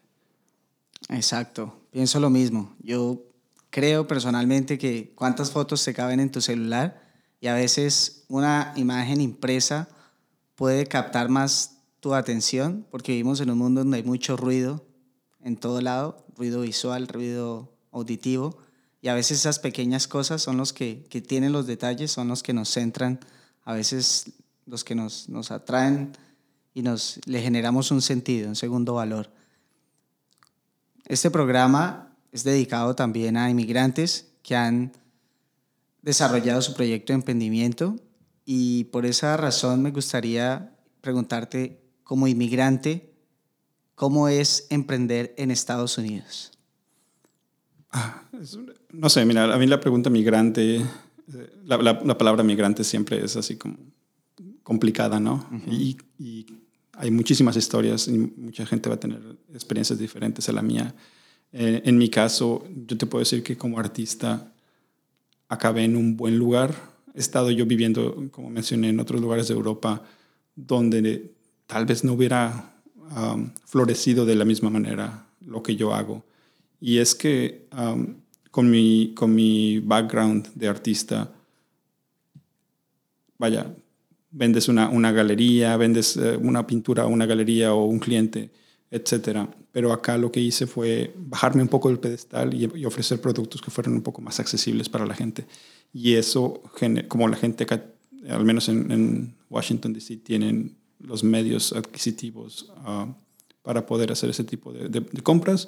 Exacto, 1.10 1.78
pienso 1.92 2.22
lo 2.22 2.30
mismo. 2.30 2.74
Yo 2.82 3.22
creo 3.70 4.08
personalmente 4.08 4.78
que 4.78 5.12
cuántas 5.14 5.52
fotos 5.52 5.82
se 5.82 5.94
caben 5.94 6.22
en 6.22 6.32
tu 6.32 6.40
celular 6.40 7.04
y 7.42 7.48
a 7.48 7.54
veces 7.54 8.24
una 8.30 8.72
imagen 8.78 9.20
impresa 9.20 9.90
puede 10.56 10.86
captar 10.86 11.28
más 11.28 11.82
tu 12.00 12.14
atención 12.14 12.88
porque 12.90 13.12
vivimos 13.12 13.42
en 13.42 13.50
un 13.50 13.58
mundo 13.58 13.82
donde 13.82 13.98
hay 13.98 14.04
mucho 14.04 14.38
ruido 14.38 14.86
en 15.44 15.58
todo 15.58 15.82
lado, 15.82 16.26
ruido 16.38 16.62
visual, 16.62 17.08
ruido 17.08 17.72
auditivo, 17.92 18.58
y 19.02 19.08
a 19.08 19.14
veces 19.14 19.40
esas 19.40 19.60
pequeñas 19.60 20.08
cosas 20.08 20.42
son 20.42 20.58
los 20.58 20.74
que, 20.74 21.06
que 21.10 21.22
tienen 21.22 21.54
los 21.54 21.68
detalles, 21.68 22.12
son 22.12 22.28
los 22.28 22.44
que 22.44 22.54
nos 22.54 22.70
centran, 22.70 23.20
a 23.64 23.74
veces 23.74 24.32
los 24.66 24.84
que 24.84 24.96
nos, 24.96 25.30
nos 25.30 25.52
atraen 25.52 26.12
y 26.74 26.82
nos, 26.82 27.20
le 27.26 27.42
generamos 27.42 27.92
un 27.92 28.02
sentido, 28.02 28.50
un 28.50 28.56
segundo 28.56 28.96
valor. 28.96 29.32
Este 31.06 31.32
programa 31.32 32.16
es 32.32 32.44
dedicado 32.44 32.96
también 32.96 33.38
a 33.38 33.50
inmigrantes 33.50 34.32
que 34.44 34.56
han 34.56 34.92
desarrollado 36.02 36.62
su 36.62 36.74
proyecto 36.74 37.14
de 37.14 37.16
emprendimiento 37.16 37.96
y 38.46 38.86
por 38.86 39.06
esa 39.06 39.36
razón 39.38 39.82
me 39.82 39.92
gustaría 39.92 40.76
preguntarte, 41.02 41.82
como 42.04 42.28
inmigrante, 42.28 43.09
¿cómo 44.00 44.30
es 44.30 44.66
emprender 44.70 45.34
en 45.36 45.52
Estados 45.52 45.98
Unidos? 45.98 46.54
Ah, 47.92 48.24
no 48.94 49.10
sé, 49.10 49.26
mira, 49.26 49.54
a 49.54 49.58
mí 49.58 49.68
la 49.68 49.82
pregunta 49.82 50.10
migrante, 50.10 50.78
eh, 50.78 50.86
la, 51.66 51.76
la, 51.78 52.18
palabra 52.18 52.42
migrante 52.42 52.86
siempre 52.86 53.22
es 53.22 53.36
así 53.36 53.58
como 53.58 53.76
complicada, 54.64 55.20
¿no? 55.20 55.46
y, 55.70 55.98
y, 56.18 56.46
hay 56.94 57.12
muchísimas 57.12 57.58
historias 57.58 58.08
y 58.08 58.18
mucha 58.18 58.66
gente 58.66 58.88
va 58.88 58.96
a 58.96 59.00
tener 59.00 59.20
experiencias 59.54 60.00
diferentes 60.00 60.48
a 60.48 60.54
la 60.54 60.62
mía. 60.62 60.96
Eh, 61.52 61.82
en 61.84 61.98
mi 61.98 62.10
caso, 62.10 62.66
yo 62.88 62.98
te 62.98 63.06
puedo 63.06 63.20
decir 63.20 63.44
que 63.44 63.58
como 63.58 63.80
artista 63.80 64.54
acabé 65.50 65.84
en 65.84 65.98
un 65.98 66.16
buen 66.16 66.38
lugar. 66.38 66.74
He 67.14 67.20
estado 67.20 67.52
yo 67.52 67.66
viviendo, 67.66 68.30
como 68.32 68.50
mencioné, 68.50 68.90
en 68.90 69.00
otros 69.00 69.20
lugares 69.20 69.48
de 69.48 69.54
Europa 69.56 70.04
donde 70.56 71.32
tal 71.68 71.86
vez 71.86 72.04
no 72.04 72.14
hubiera 72.14 72.79
florecido 73.66 74.26
de 74.26 74.36
la 74.36 74.46
misma 74.46 74.70
manera 74.70 75.26
lo 75.46 75.64
que 75.64 75.76
yo 75.76 75.94
hago. 75.94 76.24
Y 76.82 76.98
es 76.98 77.16
que 77.16 77.68
con, 78.52 78.70
mi, 78.70 79.14
con 79.16 79.34
mi 79.34 79.80
background 79.80 80.50
de 80.54 80.68
artista, 80.68 81.32
vaya, 83.38 83.74
vendes 84.32 84.68
una, 84.68 84.90
una 84.90 85.12
galería, 85.12 85.78
vendes 85.78 86.18
eh, 86.18 86.38
una 86.38 86.66
pintura 86.68 87.04
a 87.04 87.08
una 87.08 87.26
galería 87.26 87.74
o 87.74 87.86
un 87.86 88.00
cliente, 88.00 88.52
etc. 88.92 89.48
Pero 89.72 89.92
acá 89.92 90.18
lo 90.18 90.32
que 90.32 90.40
hice 90.40 90.68
fue 90.68 91.14
bajarme 91.18 91.62
un 91.62 91.68
poco 91.68 91.90
del 91.90 92.00
pedestal 92.00 92.54
y, 92.54 92.86
ofrecer 92.86 93.22
productos 93.22 93.62
que 93.62 93.72
fueran 93.72 93.94
un 93.94 94.02
poco 94.02 94.22
más 94.22 94.40
accesibles 94.40 94.90
para 94.90 95.06
la 95.06 95.16
gente. 95.16 95.46
Y 95.94 96.14
eso, 96.14 96.62
como 97.08 97.28
la 97.28 97.38
gente 97.38 97.64
acá, 97.64 97.84
al 98.30 98.46
menos 98.46 98.70
en, 98.70 99.36
Washington, 99.50 99.94
D.C., 99.94 100.18
tienen 100.18 100.78
los 101.00 101.24
medios 101.24 101.74
adquisitivos 101.74 102.72
uh, 102.86 103.12
para 103.62 103.86
poder 103.86 104.12
hacer 104.12 104.30
ese 104.30 104.44
tipo 104.44 104.72
de, 104.72 104.90
de 104.90 105.22
compras, 105.24 105.68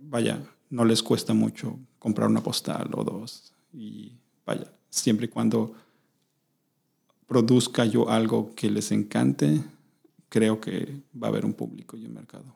vaya, 0.00 0.40
no 0.70 0.84
les 0.84 1.02
cuesta 1.02 1.34
mucho 1.34 1.78
comprar 1.98 2.28
una 2.28 2.42
postal 2.42 2.90
o 2.94 3.04
dos. 3.04 3.52
Y 3.72 4.12
vaya, 4.44 4.72
siempre 4.90 5.26
y 5.26 5.28
cuando 5.28 5.74
produzca 7.26 7.84
yo 7.84 8.08
algo 8.08 8.54
que 8.54 8.70
les 8.70 8.92
encante, 8.92 9.62
creo 10.28 10.60
que 10.60 11.02
va 11.20 11.28
a 11.28 11.30
haber 11.30 11.44
un 11.44 11.54
público 11.54 11.96
y 11.96 12.06
un 12.06 12.14
mercado. 12.14 12.54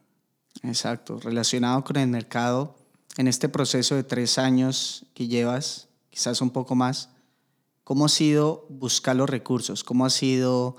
Exacto. 0.62 1.18
Relacionado 1.20 1.82
con 1.84 1.96
el 1.96 2.08
mercado, 2.08 2.76
en 3.16 3.28
este 3.28 3.48
proceso 3.48 3.94
de 3.94 4.04
tres 4.04 4.38
años 4.38 5.04
que 5.14 5.26
llevas, 5.26 5.88
quizás 6.10 6.40
un 6.40 6.50
poco 6.50 6.74
más, 6.74 7.10
¿cómo 7.84 8.04
ha 8.04 8.08
sido 8.08 8.66
buscar 8.68 9.16
los 9.16 9.28
recursos? 9.28 9.82
¿Cómo 9.82 10.06
ha 10.06 10.10
sido 10.10 10.76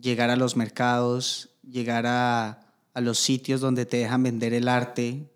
llegar 0.00 0.30
a 0.30 0.36
los 0.36 0.56
mercados, 0.56 1.50
llegar 1.62 2.06
a, 2.06 2.60
a 2.94 3.00
los 3.00 3.18
sitios 3.18 3.60
donde 3.60 3.86
te 3.86 3.98
dejan 3.98 4.22
vender 4.22 4.54
el 4.54 4.68
arte? 4.68 5.30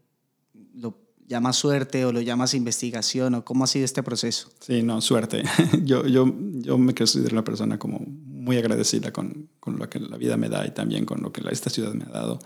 ¿Lo 0.74 0.96
llamas 1.26 1.56
suerte 1.56 2.04
o 2.04 2.12
lo 2.12 2.20
llamas 2.20 2.54
investigación? 2.54 3.34
¿O 3.34 3.44
cómo 3.44 3.64
ha 3.64 3.66
sido 3.66 3.84
este 3.84 4.02
proceso? 4.02 4.50
Sí, 4.60 4.82
no, 4.82 5.00
suerte. 5.00 5.42
yo, 5.84 6.06
yo, 6.06 6.32
yo 6.54 6.78
me 6.78 6.94
considero 6.94 7.32
una 7.32 7.44
persona 7.44 7.78
como 7.78 8.00
muy 8.00 8.56
agradecida 8.56 9.12
con, 9.12 9.48
con, 9.60 9.78
lo 9.78 9.88
que 9.88 10.00
la 10.00 10.16
vida 10.16 10.36
me 10.36 10.48
da 10.48 10.66
y 10.66 10.70
también 10.70 11.04
con 11.04 11.22
lo 11.22 11.32
que 11.32 11.42
esta 11.50 11.70
ciudad 11.70 11.92
me 11.92 12.04
ha 12.04 12.08
dado. 12.08 12.38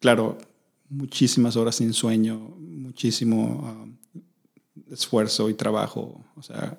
Claro, 0.00 0.38
muchísimas 0.88 1.56
horas 1.56 1.76
sin 1.76 1.92
sueño, 1.92 2.38
muchísimo 2.60 3.88
esfuerzo 4.90 5.50
y 5.50 5.54
trabajo. 5.54 6.24
O 6.36 6.42
sea, 6.42 6.78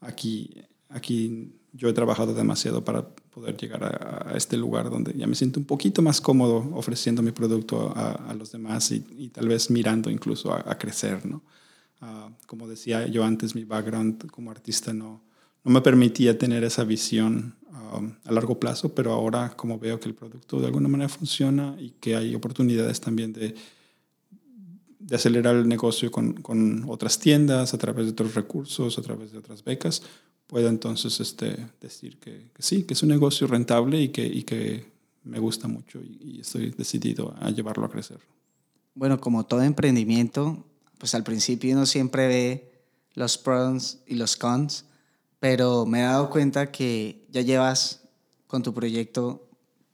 aquí, 0.00 0.54
aquí 0.88 1.59
yo 1.72 1.88
he 1.88 1.92
trabajado 1.92 2.34
demasiado 2.34 2.84
para 2.84 3.08
poder 3.08 3.56
llegar 3.56 3.84
a, 3.84 4.36
este 4.36 4.56
lugar 4.56 4.90
donde 4.90 5.12
ya 5.16 5.26
me 5.26 5.34
siento 5.34 5.60
un 5.60 5.66
poquito 5.66 6.02
más 6.02 6.20
cómodo 6.20 6.68
ofreciendo 6.74 7.22
mi 7.22 7.32
producto 7.32 7.92
a, 7.96 8.12
a 8.12 8.34
los 8.34 8.52
demás 8.52 8.90
y, 8.90 9.04
y, 9.16 9.28
tal 9.28 9.48
vez 9.48 9.70
mirando 9.70 10.10
incluso 10.10 10.52
a, 10.52 10.64
a 10.66 10.78
crecer, 10.78 11.26
¿no? 11.26 11.42
Uh, 12.02 12.32
como 12.46 12.66
decía 12.66 13.06
yo 13.08 13.24
antes, 13.24 13.54
mi 13.54 13.64
background 13.64 14.30
como 14.30 14.50
artista 14.50 14.94
no, 14.94 15.22
no 15.64 15.70
me 15.70 15.82
permitía 15.82 16.38
tener 16.38 16.64
esa 16.64 16.82
visión 16.84 17.56
um, 17.92 18.14
a 18.24 18.32
largo 18.32 18.58
plazo, 18.58 18.94
pero 18.94 19.12
ahora 19.12 19.50
como 19.50 19.78
veo 19.78 20.00
que 20.00 20.08
el 20.08 20.14
producto 20.14 20.60
de 20.60 20.66
alguna 20.66 20.88
manera 20.88 21.10
funciona 21.10 21.76
y 21.78 21.90
que 22.00 22.16
hay 22.16 22.34
oportunidades 22.34 23.02
también 23.02 23.34
de, 23.34 23.54
de 24.98 25.16
acelerar 25.16 25.56
el 25.56 25.68
negocio 25.68 26.10
con, 26.10 26.34
con, 26.40 26.86
otras 26.88 27.18
tiendas, 27.18 27.74
a 27.74 27.78
través 27.78 28.06
de 28.06 28.12
otros 28.12 28.34
recursos, 28.34 28.98
a 28.98 29.02
través 29.02 29.32
de 29.32 29.38
otras 29.38 29.62
becas, 29.62 30.02
puedo 30.50 30.68
entonces 30.68 31.20
este, 31.20 31.68
decir 31.80 32.18
que, 32.18 32.50
sí, 32.58 32.82
que 32.82 32.94
es 32.94 33.02
un 33.04 33.10
negocio 33.10 33.46
rentable 33.46 34.02
y 34.02 34.08
que, 34.08 34.26
y 34.26 34.42
que 34.42 34.84
me 35.22 35.38
gusta 35.38 35.68
mucho 35.68 36.00
y, 36.00 36.18
y 36.20 36.40
estoy 36.40 36.70
decidido 36.70 37.32
a 37.40 37.50
llevarlo 37.50 37.86
a 37.86 37.90
crecer. 37.90 38.18
Bueno, 38.96 39.20
como 39.20 39.46
todo 39.46 39.62
emprendimiento, 39.62 40.66
pues 40.98 41.14
al 41.14 41.22
principio 41.22 41.72
uno 41.72 41.86
siempre 41.86 42.26
ve 42.26 42.72
los 43.14 43.38
pros 43.38 43.98
y 44.08 44.16
los 44.16 44.36
cons, 44.36 44.86
pero 45.38 45.86
me 45.86 46.00
he 46.00 46.02
dado 46.02 46.30
cuenta 46.30 46.72
que 46.72 47.24
ya 47.30 47.42
llevas 47.42 48.02
con 48.48 48.64
tu 48.64 48.74
proyecto 48.74 49.48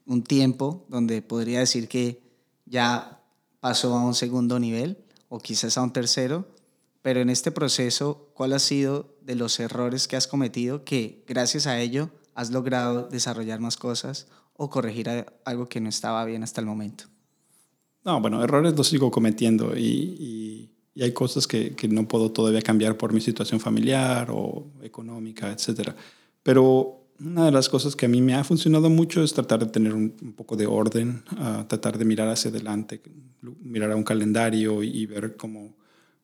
un 0.07 0.23
tiempo 0.23 0.85
donde 0.89 1.21
podría 1.21 1.59
decir 1.59 1.87
que 1.87 2.19
ya 2.65 3.21
pasó 3.59 3.93
a 3.95 4.03
un 4.03 4.15
segundo 4.15 4.57
nivel 4.57 4.97
o 5.29 5.37
quizás 5.37 5.77
a 5.77 5.83
un 5.83 5.93
tercero, 5.93 6.47
pero 7.07 7.21
en 7.21 7.29
este 7.29 7.53
proceso, 7.53 8.31
¿cuál 8.33 8.51
ha 8.51 8.59
sido 8.59 9.15
de 9.21 9.35
los 9.35 9.61
errores 9.61 10.09
que 10.09 10.17
has 10.17 10.27
cometido 10.27 10.83
que 10.83 11.23
gracias 11.25 11.65
a 11.65 11.79
ello 11.79 12.09
has 12.35 12.51
logrado 12.51 13.07
desarrollar 13.07 13.61
más 13.61 13.77
cosas 13.77 14.27
o 14.57 14.69
corregir 14.69 15.07
algo 15.45 15.69
que 15.69 15.79
no 15.79 15.87
estaba 15.87 16.25
bien 16.25 16.43
hasta 16.43 16.59
el 16.59 16.67
momento? 16.67 17.05
No, 18.03 18.19
bueno, 18.19 18.43
errores 18.43 18.75
los 18.75 18.89
sigo 18.89 19.09
cometiendo 19.09 19.77
y, 19.77 20.17
y 20.19 20.73
y 20.95 21.03
hay 21.03 21.13
cosas 21.13 21.47
que, 21.47 21.75
que, 21.75 21.87
no 21.87 22.09
puedo 22.09 22.29
todavía 22.31 22.61
cambiar 22.61 22.97
por 22.97 23.13
mi 23.13 23.21
situación 23.21 23.61
familiar 23.61 24.27
o 24.29 24.67
económica, 24.81 25.49
etc. 25.49 25.91
Pero 26.43 27.05
una 27.21 27.45
de 27.45 27.51
las 27.51 27.69
cosas 27.69 27.95
que 27.95 28.07
a 28.07 28.09
mí 28.09 28.21
me 28.21 28.35
ha 28.35 28.43
funcionado 28.43 28.89
mucho 28.89 29.23
es 29.23 29.31
tratar 29.31 29.59
de 29.59 29.67
tener 29.67 29.93
un, 29.93 30.13
un 30.21 30.33
poco 30.33 30.57
de 30.57 30.67
orden, 30.67 31.23
uh, 31.31 31.63
tratar 31.67 31.97
de 31.97 32.03
mirar 32.03 32.27
hacia 32.27 32.51
adelante, 32.51 33.01
mirar 33.61 33.91
a 33.91 33.95
un 33.95 34.03
calendario 34.03 34.83
y, 34.83 34.89
y, 34.89 35.05
ver 35.05 35.37
cómo 35.37 35.77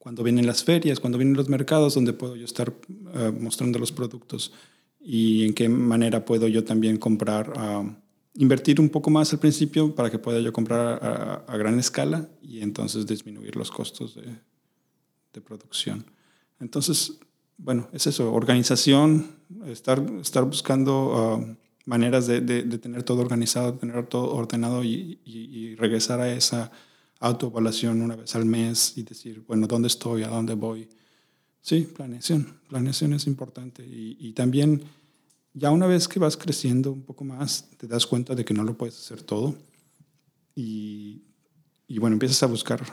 cuando 0.03 0.21
vienen 0.21 0.45
las 0.45 0.65
ferias, 0.65 0.99
cuando 0.99 1.17
vienen 1.17 1.37
los 1.37 1.47
mercados, 1.47 1.95
donde 1.95 2.11
puedo 2.11 2.35
yo 2.35 2.43
estar 2.43 2.71
uh, 2.71 3.31
mostrando 3.39 3.79
los 3.79 3.93
productos 3.93 4.51
y 4.99 5.45
en 5.45 5.53
qué 5.53 5.69
manera 5.69 6.25
puedo 6.25 6.49
yo 6.49 6.65
también 6.65 6.97
comprar. 6.97 7.53
Uh, 7.57 7.89
invertir 8.35 8.81
un 8.81 8.89
poco 8.89 9.09
más 9.09 9.31
al 9.31 9.39
principio 9.39 9.95
para 9.95 10.11
que 10.11 10.19
pueda 10.19 10.41
yo 10.41 10.51
comprar 10.51 11.01
a, 11.01 11.45
a, 11.47 11.55
gran 11.55 11.79
escala 11.79 12.27
y 12.41 12.59
entonces 12.59 13.07
disminuir 13.07 13.55
los 13.55 13.71
costos 13.71 14.15
de, 14.15 14.23
de 15.31 15.39
producción. 15.39 16.03
Entonces, 16.59 17.19
bueno, 17.57 17.87
es 17.93 18.05
eso, 18.05 18.33
organización, 18.33 19.27
estar, 19.67 20.03
estar 20.19 20.43
buscando 20.43 21.37
uh, 21.37 21.55
maneras 21.85 22.27
de, 22.27 22.41
de, 22.41 22.63
de, 22.63 22.77
tener 22.77 23.03
todo 23.03 23.21
organizado, 23.21 23.75
tener 23.75 24.05
todo 24.07 24.35
ordenado 24.35 24.83
y, 24.83 25.19
y, 25.23 25.39
y, 25.57 25.75
regresar 25.75 26.19
a 26.19 26.33
esa 26.33 26.73
autoevaluación 27.19 28.01
una 28.01 28.15
vez 28.15 28.35
al 28.35 28.45
mes 28.45 28.97
y 28.97 29.03
decir, 29.03 29.43
bueno, 29.47 29.67
¿dónde 29.67 29.87
estoy? 29.87 30.23
¿A 30.23 30.27
dónde 30.27 30.55
voy? 30.55 30.89
Sí, 31.61 31.81
planeación. 31.95 32.59
Planeación 32.67 33.13
es 33.13 33.27
importante. 33.27 33.85
Y, 33.85 34.33
también, 34.33 34.83
ya 35.53 35.71
una 35.71 35.87
vez 35.87 36.07
que 36.07 36.19
vas 36.19 36.35
creciendo 36.35 36.91
un 36.91 37.03
poco 37.03 37.23
más, 37.23 37.69
te 37.77 37.87
das 37.87 38.05
cuenta 38.05 38.35
de 38.35 38.43
que 38.43 38.53
no 38.53 38.63
lo 38.63 38.77
puedes 38.77 38.97
hacer 38.97 39.21
todo. 39.21 39.55
Y, 40.55 41.21
y 41.87 41.99
bueno, 41.99 42.15
empiezas 42.15 42.43
a 42.43 42.47
buscar 42.47 42.83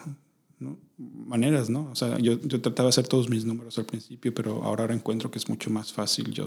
¿no? 0.61 0.79
maneras, 0.97 1.69
¿no? 1.69 1.91
O 1.91 1.97
sea, 1.97 2.19
yo, 2.19 2.41
yo, 2.41 2.61
trataba 2.61 2.87
de 2.87 2.91
hacer 2.91 3.09
todos 3.09 3.29
mis 3.29 3.45
números 3.45 3.77
al 3.79 3.87
principio, 3.87 4.33
pero 4.33 4.63
ahora 4.63 4.93
encuentro 4.95 5.31
que 5.31 5.39
es 5.39 5.49
mucho 5.49 5.71
más 5.71 5.93
fácil 5.93 6.31
yo 6.31 6.47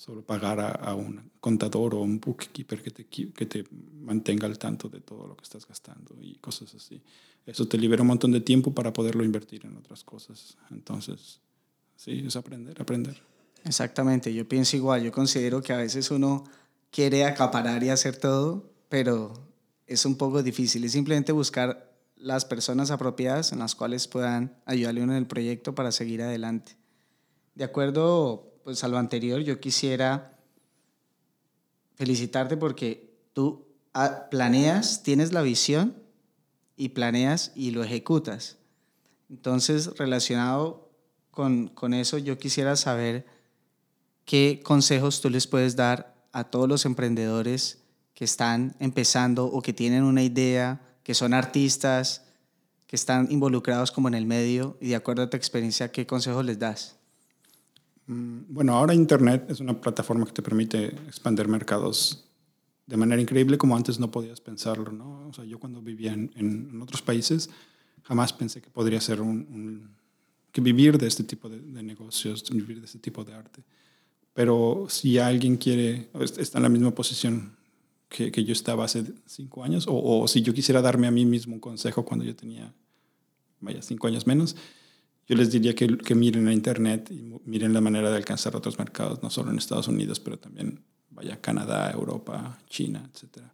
solo 0.00 0.22
pagar 0.22 0.58
a, 0.60 0.70
a 0.70 0.94
un 0.94 1.30
contador 1.40 1.94
o 1.94 2.00
un 2.00 2.18
bookkeeper 2.20 2.82
que 2.82 2.90
te, 2.90 3.04
que 3.04 3.44
te 3.44 3.66
mantenga 4.00 4.46
al 4.46 4.58
tanto 4.58 4.88
de 4.88 5.00
todo 5.00 5.26
lo 5.26 5.36
que 5.36 5.42
estás 5.42 5.66
gastando 5.66 6.16
y 6.22 6.36
cosas 6.36 6.74
así. 6.74 7.02
Eso 7.44 7.68
te 7.68 7.76
libera 7.76 8.00
un 8.00 8.08
montón 8.08 8.32
de 8.32 8.40
tiempo 8.40 8.72
para 8.72 8.94
poderlo 8.94 9.24
invertir 9.24 9.66
en 9.66 9.76
otras 9.76 10.02
cosas. 10.02 10.56
Entonces, 10.70 11.40
sí, 11.96 12.24
es 12.26 12.34
aprender, 12.34 12.80
aprender. 12.80 13.20
Exactamente, 13.62 14.32
yo 14.32 14.48
pienso 14.48 14.74
igual, 14.74 15.02
yo 15.02 15.12
considero 15.12 15.60
que 15.60 15.74
a 15.74 15.76
veces 15.76 16.10
uno 16.10 16.44
quiere 16.90 17.26
acaparar 17.26 17.82
y 17.84 17.90
hacer 17.90 18.16
todo, 18.16 18.72
pero 18.88 19.34
es 19.86 20.06
un 20.06 20.16
poco 20.16 20.42
difícil, 20.42 20.82
es 20.84 20.92
simplemente 20.92 21.32
buscar 21.32 21.92
las 22.16 22.46
personas 22.46 22.90
apropiadas 22.90 23.52
en 23.52 23.58
las 23.58 23.74
cuales 23.74 24.08
puedan 24.08 24.56
ayudarle 24.64 25.02
en 25.02 25.12
el 25.12 25.26
proyecto 25.26 25.74
para 25.74 25.92
seguir 25.92 26.22
adelante. 26.22 26.78
De 27.54 27.64
acuerdo 27.64 28.49
pues, 28.64 28.84
a 28.84 28.88
lo 28.88 28.98
anterior, 28.98 29.40
yo 29.40 29.60
quisiera 29.60 30.38
felicitarte 31.94 32.56
porque 32.56 33.14
tú 33.32 33.66
ah, 33.94 34.28
planeas, 34.30 35.02
tienes 35.02 35.32
la 35.32 35.42
visión 35.42 35.96
y 36.76 36.90
planeas 36.90 37.52
y 37.54 37.72
lo 37.72 37.84
ejecutas. 37.84 38.58
Entonces, 39.28 39.96
relacionado 39.96 40.90
con, 41.30 41.68
con 41.68 41.94
eso, 41.94 42.18
yo 42.18 42.38
quisiera 42.38 42.76
saber 42.76 43.26
qué 44.24 44.60
consejos 44.64 45.20
tú 45.20 45.30
les 45.30 45.46
puedes 45.46 45.76
dar 45.76 46.14
a 46.32 46.44
todos 46.44 46.68
los 46.68 46.84
emprendedores 46.84 47.78
que 48.14 48.24
están 48.24 48.76
empezando 48.78 49.46
o 49.46 49.62
que 49.62 49.72
tienen 49.72 50.04
una 50.04 50.22
idea 50.22 50.80
que 51.02 51.14
son 51.14 51.34
artistas, 51.34 52.22
que 52.86 52.96
están 52.96 53.28
involucrados 53.30 53.90
como 53.92 54.08
en 54.08 54.14
el 54.14 54.26
medio 54.26 54.76
y 54.80 54.88
de 54.88 54.96
acuerdo 54.96 55.22
a 55.22 55.30
tu 55.30 55.36
experiencia, 55.36 55.90
¿qué 55.90 56.06
consejos 56.06 56.44
les 56.44 56.58
das? 56.58 56.99
Mm, 58.10 58.52
bueno, 58.52 58.74
ahora 58.74 58.92
Internet 58.92 59.48
es 59.50 59.60
una 59.60 59.80
plataforma 59.80 60.26
que 60.26 60.32
te 60.32 60.42
permite 60.42 60.86
expandir 61.06 61.46
mercados 61.46 62.24
de 62.84 62.96
manera 62.96 63.22
increíble 63.22 63.56
como 63.56 63.76
antes 63.76 64.00
no 64.00 64.10
podías 64.10 64.40
pensarlo, 64.40 64.90
¿no? 64.90 65.28
O 65.28 65.32
sea, 65.32 65.44
yo 65.44 65.60
cuando 65.60 65.80
vivía 65.80 66.12
en, 66.12 66.32
en 66.34 66.82
otros 66.82 67.02
países 67.02 67.48
jamás 68.02 68.32
pensé 68.32 68.60
que 68.60 68.68
podría 68.68 69.00
ser 69.00 69.20
un, 69.20 69.46
un 69.48 69.90
que 70.50 70.60
vivir 70.60 70.98
de 70.98 71.06
este 71.06 71.22
tipo 71.22 71.48
de, 71.48 71.60
de, 71.60 71.84
negocios, 71.84 72.42
vivir 72.50 72.80
de 72.80 72.86
este 72.86 72.98
tipo 72.98 73.22
de 73.22 73.32
arte. 73.32 73.62
Pero 74.34 74.86
si 74.88 75.18
alguien 75.18 75.56
quiere, 75.56 76.10
está 76.36 76.58
en 76.58 76.64
la 76.64 76.68
misma 76.68 76.90
posición 76.92 77.54
que, 78.08 78.32
que 78.32 78.42
yo 78.42 78.52
estaba 78.52 78.86
hace 78.86 79.04
cinco 79.26 79.62
años, 79.62 79.86
o, 79.86 80.22
o, 80.22 80.26
si 80.26 80.42
yo 80.42 80.52
quisiera 80.52 80.82
darme 80.82 81.06
a 81.06 81.12
mí 81.12 81.24
mismo 81.24 81.54
un 81.54 81.60
consejo 81.60 82.04
cuando 82.04 82.24
yo 82.24 82.34
tenía, 82.34 82.74
vaya, 83.60 83.80
cinco 83.82 84.08
años 84.08 84.26
menos, 84.26 84.56
yo 85.30 85.36
les 85.36 85.52
diría 85.52 85.76
que, 85.76 85.96
que 85.96 86.16
miren 86.16 86.48
a 86.48 86.52
Internet 86.52 87.08
y 87.12 87.32
miren 87.44 87.72
la 87.72 87.80
manera 87.80 88.10
de 88.10 88.16
alcanzar 88.16 88.56
otros 88.56 88.80
mercados, 88.80 89.22
no 89.22 89.30
solo 89.30 89.52
en 89.52 89.58
Estados 89.58 89.86
Unidos, 89.86 90.18
pero 90.18 90.40
también, 90.40 90.80
vaya, 91.10 91.40
Canadá, 91.40 91.88
Europa, 91.92 92.58
China, 92.68 93.08
etc. 93.14 93.44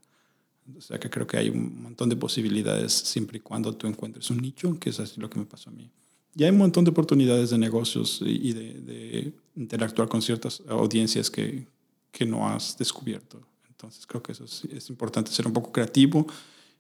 O 0.75 0.81
sea 0.81 0.99
que 0.99 1.11
creo 1.11 1.27
que 1.27 1.37
hay 1.37 1.51
un 1.51 1.83
montón 1.83 2.09
de 2.09 2.17
posibilidades 2.17 2.95
siempre 2.95 3.37
y 3.37 3.41
cuando 3.41 3.75
tú 3.75 3.87
encuentres 3.87 4.31
un 4.31 4.39
nicho, 4.39 4.79
que 4.81 4.89
es 4.89 5.01
así 5.01 5.21
lo 5.21 5.29
que 5.29 5.39
me 5.39 5.45
pasó 5.45 5.69
a 5.69 5.75
mí. 5.75 5.91
Y 6.35 6.45
hay 6.45 6.51
un 6.51 6.57
montón 6.57 6.85
de 6.85 6.93
oportunidades 6.93 7.51
de 7.51 7.59
negocios 7.59 8.23
y 8.25 8.55
de, 8.55 8.73
de 8.81 9.33
interactuar 9.55 10.09
con 10.09 10.23
ciertas 10.23 10.63
audiencias 10.69 11.31
que, 11.31 11.67
que 12.11 12.25
no 12.25 12.49
has 12.49 12.79
descubierto 12.79 13.47
entonces 13.77 14.07
creo 14.07 14.23
que 14.23 14.33
eso 14.33 14.45
es, 14.45 14.65
es, 14.65 14.89
importante, 14.89 15.31
ser 15.31 15.47
un 15.47 15.53
poco 15.53 15.71
creativo 15.71 16.27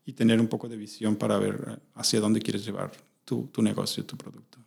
y 0.06 0.12
tener 0.12 0.40
un 0.40 0.48
poco 0.48 0.66
de 0.66 0.78
visión 0.78 1.14
para 1.16 1.38
ver 1.38 1.78
hacia 1.94 2.20
dónde 2.20 2.40
quieres 2.40 2.64
llevar 2.64 2.90
tu, 3.24 3.48
tu 3.52 3.60
negocio, 3.60 4.02
tu 4.04 4.16
producto. 4.16 4.58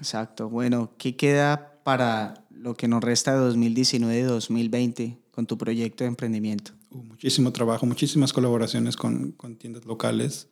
Exacto. 0.00 0.48
Bueno, 0.48 0.94
¿qué 0.98 1.14
queda 1.14 1.80
para 1.84 2.46
lo 2.50 2.74
que 2.74 2.88
nos 2.88 3.04
resta 3.04 3.34
de 3.34 3.40
2019 3.40 4.18
y 4.18 4.22
2020 4.22 5.18
con 5.30 5.46
tu 5.46 5.58
proyecto 5.58 6.04
de 6.04 6.08
emprendimiento? 6.08 6.72
Uh, 6.90 7.02
muchísimo 7.04 7.52
trabajo, 7.52 7.86
muchísimas 7.86 8.32
colaboraciones 8.32 8.96
con, 8.96 9.32
con 9.32 9.56
tiendas 9.56 9.84
locales. 9.84 10.48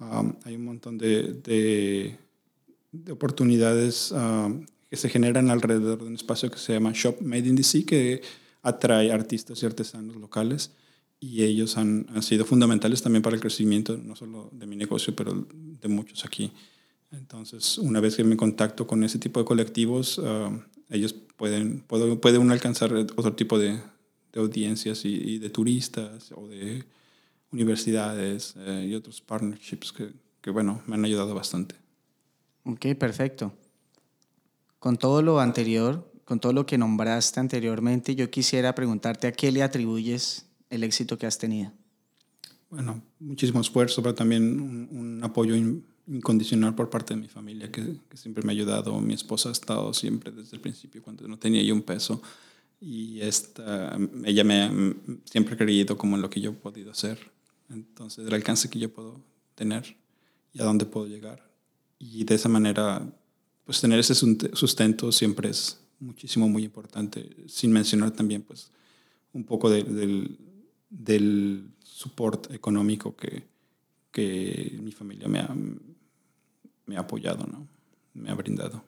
Um, 0.00 0.34
hay 0.44 0.56
un 0.56 0.64
montón 0.64 0.98
de, 0.98 1.34
de, 1.34 2.18
de 2.92 3.12
oportunidades 3.12 4.12
um, 4.12 4.66
que 4.90 4.96
se 4.96 5.08
generan 5.08 5.50
alrededor 5.50 6.00
de 6.00 6.06
un 6.06 6.14
espacio 6.14 6.50
que 6.50 6.58
se 6.58 6.72
llama 6.72 6.92
Shop 6.92 7.20
Made 7.20 7.48
in 7.48 7.56
DC, 7.56 7.84
que 7.84 8.22
atrae 8.62 9.12
artistas 9.12 9.62
y 9.62 9.66
artesanos 9.66 10.16
locales 10.16 10.72
y 11.20 11.42
ellos 11.42 11.76
han, 11.76 12.06
han, 12.10 12.22
sido 12.22 12.44
fundamentales 12.44 13.02
también 13.02 13.22
para 13.22 13.34
el 13.34 13.40
crecimiento, 13.40 13.96
no 13.96 14.14
solo 14.14 14.50
de 14.52 14.66
mi 14.66 14.76
negocio, 14.76 15.14
pero 15.16 15.46
de 15.52 15.88
muchos 15.88 16.24
aquí. 16.24 16.52
Entonces, 17.10 17.78
una 17.78 18.00
vez 18.00 18.16
que 18.16 18.24
me 18.24 18.36
contacto 18.36 18.86
con 18.86 19.02
ese 19.02 19.18
tipo 19.18 19.40
de 19.40 19.46
colectivos, 19.46 20.18
uh, 20.18 20.60
ellos 20.90 21.14
pueden, 21.36 21.80
puede, 21.80 22.16
puede 22.16 22.38
uno 22.38 22.52
alcanzar 22.52 22.92
otro 22.92 23.32
tipo 23.34 23.58
de, 23.58 23.80
de 24.32 24.40
audiencias 24.40 25.04
y, 25.04 25.14
y, 25.14 25.38
de 25.38 25.50
turistas 25.50 26.32
o 26.32 26.48
de 26.48 26.84
universidades 27.50 28.54
eh, 28.58 28.86
y 28.90 28.94
otros 28.94 29.20
partnerships 29.20 29.92
que, 29.92 30.12
que, 30.40 30.50
bueno, 30.50 30.82
me 30.86 30.96
han 30.96 31.04
ayudado 31.04 31.34
bastante. 31.34 31.74
Ok, 32.64 32.86
perfecto. 32.98 33.52
Con 34.78 34.98
todo 34.98 35.22
lo 35.22 35.40
anterior, 35.40 36.10
con 36.24 36.40
todo 36.40 36.52
lo 36.52 36.66
que 36.66 36.76
nombraste 36.76 37.40
anteriormente, 37.40 38.14
yo 38.14 38.30
quisiera 38.30 38.74
preguntarte 38.74 39.26
a 39.26 39.32
qué 39.32 39.50
le 39.50 39.62
atribuyes 39.62 40.46
el 40.68 40.84
éxito 40.84 41.16
que 41.16 41.26
has 41.26 41.38
tenido. 41.38 41.72
Bueno, 42.68 43.02
muchísimo 43.18 43.62
esfuerzo, 43.62 44.02
pero 44.02 44.14
también 44.14 44.60
un, 44.60 44.88
un 44.90 45.24
apoyo 45.24 45.56
incondicional 46.08 46.74
por 46.74 46.90
parte 46.90 47.14
de 47.14 47.20
mi 47.20 47.28
familia, 47.28 47.70
que, 47.70 47.96
que, 48.08 48.16
siempre 48.16 48.42
me 48.42 48.52
ha 48.52 48.54
ayudado. 48.54 48.98
Mi 49.00 49.14
esposa 49.14 49.50
ha 49.50 49.52
estado 49.52 49.92
siempre 49.92 50.32
desde 50.32 50.56
el 50.56 50.60
principio, 50.60 51.02
cuando 51.02 51.28
no 51.28 51.38
tenía 51.38 51.62
yo 51.62 51.74
un 51.74 51.82
peso. 51.82 52.22
Y 52.80 53.20
esta, 53.20 53.98
ella 54.24 54.44
me 54.44 54.62
ha 54.62 54.72
siempre 55.24 55.56
creído 55.56 55.98
como 55.98 56.16
en 56.16 56.22
lo 56.22 56.30
que 56.30 56.40
yo 56.40 56.50
he 56.50 56.54
podido 56.54 56.90
hacer. 56.90 57.18
Entonces, 57.70 58.26
el 58.26 58.34
alcance 58.34 58.70
que 58.70 58.78
yo 58.78 58.92
puedo 58.92 59.20
tener 59.54 59.96
y 60.52 60.60
a 60.60 60.64
dónde 60.64 60.86
puedo 60.86 61.06
llegar. 61.06 61.50
Y 61.98 62.24
de 62.24 62.36
esa 62.36 62.48
manera, 62.48 63.02
pues 63.64 63.80
tener 63.80 63.98
ese 63.98 64.14
sustento 64.14 65.12
siempre 65.12 65.50
es 65.50 65.80
muchísimo, 65.98 66.48
muy 66.48 66.64
importante. 66.64 67.28
Sin 67.48 67.72
mencionar 67.72 68.12
también, 68.12 68.42
pues, 68.42 68.70
un 69.32 69.44
poco 69.44 69.68
de, 69.68 69.82
del, 69.82 70.38
del 70.88 71.70
support 71.82 72.52
económico 72.52 73.16
que, 73.16 73.44
que 74.12 74.78
mi 74.80 74.92
familia 74.92 75.28
me 75.28 75.40
ha, 75.40 75.54
me 76.88 76.96
ha 76.96 77.00
apoyado, 77.00 77.46
¿no? 77.46 77.68
me 78.14 78.30
ha 78.30 78.34
brindado. 78.34 78.82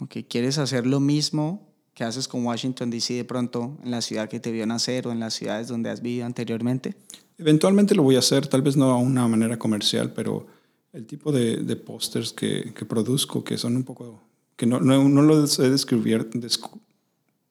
Okay. 0.00 0.24
¿Quieres 0.24 0.58
hacer 0.58 0.86
lo 0.86 1.00
mismo 1.00 1.66
que 1.94 2.04
haces 2.04 2.28
con 2.28 2.44
Washington 2.44 2.90
DC 2.90 3.14
de 3.14 3.24
pronto 3.24 3.76
en 3.82 3.90
la 3.90 4.00
ciudad 4.02 4.28
que 4.28 4.38
te 4.38 4.52
vio 4.52 4.66
nacer 4.66 5.08
o 5.08 5.12
en 5.12 5.20
las 5.20 5.34
ciudades 5.34 5.68
donde 5.68 5.90
has 5.90 6.02
vivido 6.02 6.26
anteriormente? 6.26 6.94
Eventualmente 7.38 7.94
lo 7.94 8.02
voy 8.02 8.16
a 8.16 8.20
hacer, 8.20 8.46
tal 8.46 8.62
vez 8.62 8.76
no 8.76 8.90
a 8.90 8.98
una 8.98 9.26
manera 9.26 9.58
comercial, 9.58 10.12
pero 10.12 10.46
el 10.92 11.06
tipo 11.06 11.32
de, 11.32 11.58
de 11.58 11.76
pósters 11.76 12.32
que, 12.32 12.72
que, 12.74 12.84
produzco, 12.84 13.42
que 13.42 13.56
son 13.56 13.76
un 13.76 13.84
poco, 13.84 14.20
que 14.56 14.66
no, 14.66 14.80
no, 14.80 15.08
no 15.08 15.22
los 15.22 15.58
he 15.58 15.70
describir, 15.70 16.28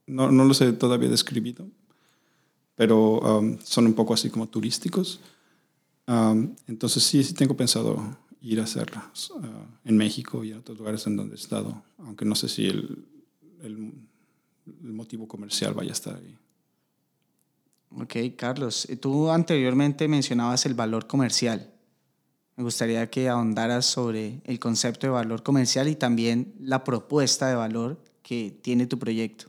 no, 0.05 0.31
no 0.31 0.45
los 0.45 0.61
he 0.61 0.71
todavía 0.73 1.09
describido, 1.09 1.67
pero 2.75 3.19
um, 3.19 3.57
son 3.63 3.87
un 3.87 3.93
poco 3.93 4.13
así 4.13 4.29
como 4.29 4.47
turísticos. 4.47 5.19
Um, 6.07 6.55
entonces 6.67 7.03
sí, 7.03 7.23
sí 7.23 7.33
tengo 7.33 7.55
pensado 7.57 8.17
ir 8.47 8.59
a 8.61 8.63
hacerlas 8.63 9.29
uh, 9.31 9.41
en 9.83 9.97
México 9.97 10.43
y 10.43 10.51
en 10.51 10.59
otros 10.59 10.77
lugares 10.77 11.05
en 11.07 11.17
donde 11.17 11.35
he 11.35 11.39
estado, 11.39 11.83
aunque 11.97 12.25
no 12.25 12.35
sé 12.35 12.47
si 12.47 12.65
el, 12.65 13.05
el, 13.61 13.93
el 14.83 14.93
motivo 14.93 15.27
comercial 15.27 15.73
vaya 15.73 15.91
a 15.91 15.93
estar 15.93 16.15
ahí. 16.15 16.37
Ok, 17.99 18.35
Carlos, 18.35 18.87
tú 18.99 19.29
anteriormente 19.29 20.07
mencionabas 20.07 20.65
el 20.65 20.73
valor 20.73 21.07
comercial. 21.07 21.71
Me 22.55 22.63
gustaría 22.63 23.09
que 23.09 23.29
ahondaras 23.29 23.85
sobre 23.85 24.41
el 24.45 24.59
concepto 24.59 25.07
de 25.07 25.11
valor 25.11 25.43
comercial 25.43 25.87
y 25.87 25.95
también 25.95 26.53
la 26.59 26.83
propuesta 26.83 27.47
de 27.47 27.55
valor 27.55 27.97
que 28.23 28.57
tiene 28.61 28.87
tu 28.87 28.97
proyecto. 28.97 29.45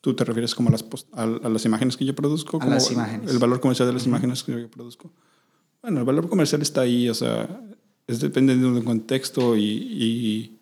¿Tú 0.00 0.14
te 0.14 0.24
refieres 0.24 0.54
como 0.54 0.68
a 0.68 0.72
las, 0.72 0.84
a, 1.12 1.22
a 1.22 1.48
las 1.48 1.64
imágenes 1.64 1.96
que 1.96 2.04
yo 2.04 2.14
produzco? 2.14 2.60
A 2.60 2.66
las 2.66 2.90
imágenes. 2.90 3.28
El, 3.28 3.34
el, 3.34 3.38
valor 3.38 3.60
comercial 3.60 3.88
de 3.88 3.94
las 3.94 4.02
uh 4.02 4.06
-huh. 4.06 4.08
imágenes 4.08 4.42
que 4.42 4.52
yo 4.52 4.70
produzco. 4.70 5.10
Bueno, 5.80 6.00
el 6.00 6.04
valor 6.04 6.28
comercial 6.28 6.60
está 6.62 6.80
ahí, 6.82 7.08
o 7.08 7.14
sea, 7.14 7.60
es 8.06 8.20
dependiendo 8.20 8.72
del 8.72 8.84
contexto 8.84 9.56
y, 9.56 9.62
y, 9.62 10.58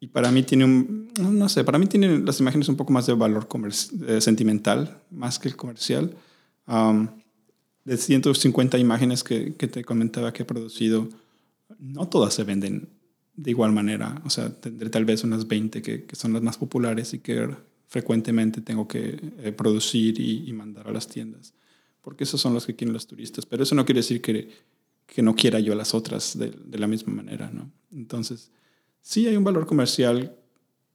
y, 0.00 0.06
para 0.08 0.30
mí 0.30 0.42
tiene 0.42 0.64
un, 0.64 1.10
no 1.18 1.48
sé, 1.48 1.64
para 1.64 1.78
mí 1.78 1.86
tienen 1.86 2.24
las 2.24 2.40
imágenes 2.40 2.68
un 2.68 2.76
poco 2.76 2.92
más 2.92 3.06
de 3.06 3.14
valor 3.14 3.48
eh, 4.06 4.20
sentimental, 4.20 5.02
más 5.10 5.38
que 5.38 5.48
el 5.48 5.56
comercial. 5.56 6.14
Um, 6.68 7.08
de 7.84 7.96
150 7.96 8.78
imágenes 8.78 9.22
que, 9.22 9.54
que 9.54 9.68
te 9.68 9.84
comentaba 9.84 10.32
que 10.32 10.42
he 10.42 10.46
producido, 10.46 11.08
no 11.78 12.08
todas 12.08 12.34
se 12.34 12.42
venden 12.42 12.88
de 13.36 13.50
igual 13.50 13.72
manera. 13.72 14.20
O 14.24 14.30
sea, 14.30 14.50
tendré 14.50 14.90
tal 14.90 15.04
vez 15.04 15.22
unas 15.22 15.46
20 15.46 15.82
que, 15.82 16.04
que 16.04 16.16
son 16.16 16.32
las 16.32 16.42
más 16.42 16.58
populares 16.58 17.14
y 17.14 17.20
que 17.20 17.48
frecuentemente 17.86 18.60
tengo 18.60 18.88
que 18.88 19.20
eh, 19.38 19.52
producir 19.52 20.18
y, 20.20 20.48
y, 20.48 20.52
mandar 20.52 20.88
a 20.88 20.92
las 20.92 21.06
tiendas, 21.06 21.54
porque 22.02 22.24
esos 22.24 22.40
son 22.40 22.54
los 22.54 22.66
que 22.66 22.74
quieren 22.74 22.92
los 22.92 23.06
turistas. 23.06 23.46
Pero 23.46 23.62
eso 23.62 23.74
no 23.74 23.84
quiere 23.84 24.00
decir 24.00 24.20
que, 24.20 24.50
que 25.06 25.22
no 25.22 25.34
quiera 25.34 25.60
yo 25.60 25.74
las 25.74 25.94
otras 25.94 26.38
de, 26.38 26.50
de, 26.50 26.78
la 26.78 26.86
misma 26.86 27.14
manera, 27.14 27.50
¿no? 27.50 27.70
Entonces, 27.92 28.50
sí 29.00 29.26
hay 29.26 29.36
un 29.36 29.44
valor 29.44 29.66
comercial, 29.66 30.36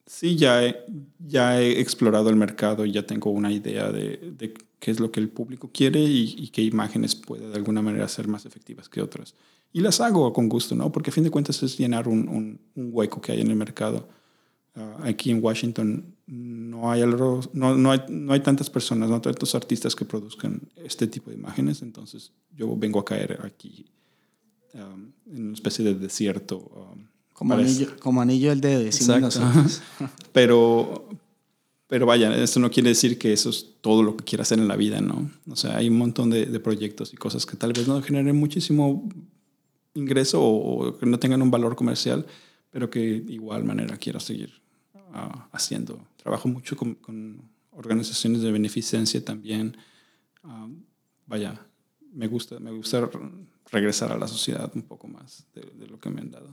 sí 0.06 0.36
ya 0.36 0.66
he, 0.66 0.84
ya 1.20 1.62
he 1.62 1.80
explorado 1.80 2.30
el 2.30 2.36
mercado 2.36 2.86
y 2.86 2.92
ya 2.92 3.06
tengo 3.06 3.32
una 3.32 3.52
idea 3.52 3.92
de, 3.92 4.34
de 4.38 4.54
qué 4.80 4.92
es 4.92 5.00
lo 5.00 5.12
que 5.12 5.20
el 5.20 5.30
público 5.30 5.70
quiere 5.74 6.02
y, 6.02 6.48
qué 6.50 6.62
imágenes 6.62 7.16
puede 7.16 7.48
de 7.48 7.56
alguna 7.56 7.82
manera 7.82 8.08
ser 8.08 8.28
más 8.28 8.46
efectivas 8.46 8.90
que 8.90 9.02
otras. 9.02 9.36
Y 9.72 9.80
las 9.80 10.02
hago 10.02 10.34
con 10.34 10.50
gusto, 10.50 10.76
¿no? 10.76 10.92
Porque 10.92 11.12
a 11.12 11.14
fin 11.14 11.24
de 11.24 11.30
cuentas 11.30 11.64
es 11.64 11.78
llenar 11.78 12.08
un, 12.08 12.60
un, 12.76 12.90
hueco 12.92 13.22
que 13.22 13.32
hay 13.32 13.42
en 13.42 13.50
el 13.50 13.56
mercado. 13.56 14.10
Uh, 14.76 15.04
aquí 15.04 15.32
en 15.32 15.44
Washington 15.44 16.16
no 16.26 16.92
hay, 16.92 17.02
algo, 17.02 17.42
no, 17.54 17.76
no, 17.76 17.92
hay, 17.92 18.02
no 18.10 18.34
hay 18.34 18.40
tantas 18.42 18.70
personas, 18.70 19.10
no 19.10 19.22
tantos 19.22 19.54
artistas 19.56 19.96
que 19.96 20.04
produzcan 20.04 20.62
este 20.76 21.08
tipo 21.08 21.30
de 21.30 21.38
imágenes, 21.38 21.82
entonces 21.82 22.32
yo 22.54 22.76
vengo 22.76 23.00
a 23.00 23.06
caer 23.06 23.40
aquí 23.44 23.86
um, 24.74 25.12
en 25.34 25.46
una 25.46 25.54
especie 25.54 25.84
de 25.84 25.96
desierto. 25.96 26.58
Um, 26.58 27.08
como, 27.34 27.54
anillo, 27.54 27.88
como 28.00 28.22
anillo 28.22 28.52
al 28.52 28.62
dedo, 28.62 28.82
decimos 28.82 29.82
pero, 30.34 31.10
pero 31.88 32.06
vaya, 32.06 32.36
esto 32.36 32.60
no 32.60 32.70
quiere 32.70 32.90
decir 32.90 33.18
que 33.18 33.34
eso 33.34 33.50
es 33.50 33.66
todo 33.82 34.04
lo 34.04 34.16
que 34.16 34.24
quiera 34.24 34.44
hacer 34.44 34.60
en 34.60 34.68
la 34.68 34.76
vida, 34.76 35.02
¿no? 35.02 35.32
O 35.50 35.56
sea, 35.56 35.78
hay 35.78 35.90
un 35.90 35.98
montón 35.98 36.30
de, 36.30 36.46
de 36.46 36.60
proyectos 36.60 37.14
y 37.14 37.18
cosas 37.18 37.46
que 37.46 37.58
tal 37.58 37.74
vez 37.74 37.88
no 37.88 38.02
generen 38.02 38.36
muchísimo 38.36 39.10
ingreso 39.94 40.42
o, 40.42 40.88
o 40.88 40.98
que 40.98 41.06
no 41.06 41.20
tengan 41.20 41.42
un 41.42 41.52
valor 41.52 41.76
comercial, 41.76 42.26
pero 42.70 42.90
que 42.90 43.22
de 43.22 43.34
igual 43.34 43.64
manera 43.64 43.98
quiero 43.98 44.20
seguir 44.20 44.62
uh, 44.96 45.40
haciendo. 45.52 46.00
Trabajo 46.18 46.48
mucho 46.48 46.76
con, 46.76 46.96
con, 46.96 47.50
organizaciones 47.74 48.42
de 48.42 48.52
beneficencia 48.52 49.24
también. 49.24 49.78
Uh, 50.44 50.70
vaya, 51.26 51.66
me 52.14 52.28
gusta, 52.28 52.60
me 52.60 52.72
gusta 52.72 53.10
regresar 53.72 54.12
a 54.12 54.18
la 54.18 54.28
sociedad 54.28 54.70
un 54.76 54.84
poco 54.84 55.08
más 55.08 55.46
de, 55.56 55.62
de, 55.62 55.88
lo 55.88 56.00
que 56.00 56.10
me 56.10 56.22
han 56.22 56.32
dado. 56.32 56.50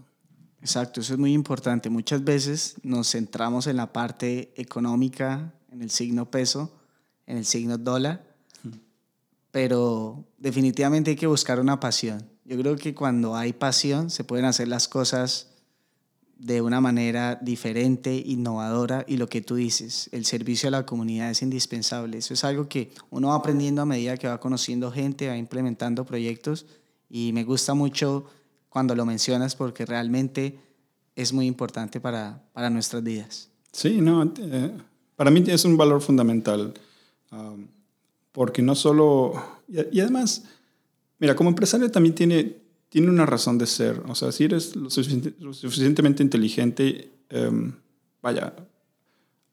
Exacto, 0.61 1.01
eso 1.01 1.15
es 1.15 1.19
muy 1.19 1.33
importante. 1.33 1.91
Muchas 1.91 2.25
veces 2.25 2.77
nos 2.83 3.11
centramos 3.11 3.67
en 3.67 3.77
la 3.77 3.93
parte 3.93 4.53
económica, 4.57 5.53
en 5.71 5.83
el 5.83 5.91
signo 5.91 6.31
peso, 6.31 6.73
en 7.27 7.37
el 7.37 7.45
signo 7.45 7.79
dólar, 7.79 8.25
hmm. 8.63 8.71
pero 9.51 10.25
definitivamente 10.39 11.11
hay 11.11 11.17
que 11.17 11.27
buscar 11.27 11.61
una 11.61 11.79
pasión. 11.79 12.25
Yo 12.45 12.59
creo 12.59 12.77
que 12.77 12.95
cuando 12.95 13.37
hay 13.37 13.53
pasión 13.53 14.11
se 14.11 14.25
pueden 14.25 14.47
hacer 14.47 14.69
las 14.69 14.89
cosas 14.89 15.49
de 16.39 16.63
una 16.63 16.81
manera 16.81 17.37
diferente, 17.43 18.23
innovadora 18.25 19.05
y 19.09 19.17
lo 19.17 19.29
que 19.29 19.43
tú 19.43 19.57
dices, 19.57 20.09
el 20.13 20.25
servicio 20.25 20.69
a 20.69 20.71
la 20.71 20.87
comunidad 20.87 21.31
es 21.31 21.43
indispensable. 21.43 22.19
Eso 22.19 22.33
es 22.33 22.45
algo 22.45 22.69
que 22.69 22.93
uno 23.11 23.29
va 23.29 23.35
aprendiendo 23.35 23.83
a 23.83 23.87
medida 23.87 24.17
que 24.17 24.29
va 24.29 24.39
conociendo 24.39 24.91
gente, 24.93 25.29
va 25.29 25.37
implementando 25.37 26.07
proyectos 26.07 26.67
y 27.09 27.33
me 27.33 27.45
gusta 27.45 27.75
mucho 27.75 28.27
cuando 28.69 28.95
lo 28.95 29.07
mencionas 29.07 29.57
porque 29.57 29.87
realmente 29.87 30.59
es 31.17 31.33
muy 31.33 31.47
importante 31.47 32.01
para, 32.01 32.43
para 32.53 32.71
nuestras 32.71 33.03
vidas. 33.03 33.51
Sí, 33.73 34.01
no, 34.01 34.33
eh, 34.39 34.73
para 35.17 35.31
mí 35.31 35.43
es 35.47 35.65
un 35.65 35.77
valor 35.77 36.01
fundamental 36.01 36.75
um, 37.33 37.67
porque 38.33 38.63
no 38.63 38.75
solo, 38.75 39.33
y, 39.69 40.01
además, 40.01 40.45
mira, 41.19 41.35
como 41.35 41.51
empresario 41.51 41.91
también 41.91 42.15
tiene 42.15 42.69
tiene 42.89 43.11
una 43.11 43.27
razón 43.27 43.59
de 43.59 43.67
ser. 43.67 44.03
O 44.09 44.15
sea, 44.15 44.33
si 44.33 44.45
eres 44.45 44.75
lo, 44.75 44.91
suficiente, 44.91 45.35
lo 45.41 45.53
suficientemente 45.53 46.23
inteligente, 46.23 47.11
um, 47.33 47.73
vaya, 48.23 48.55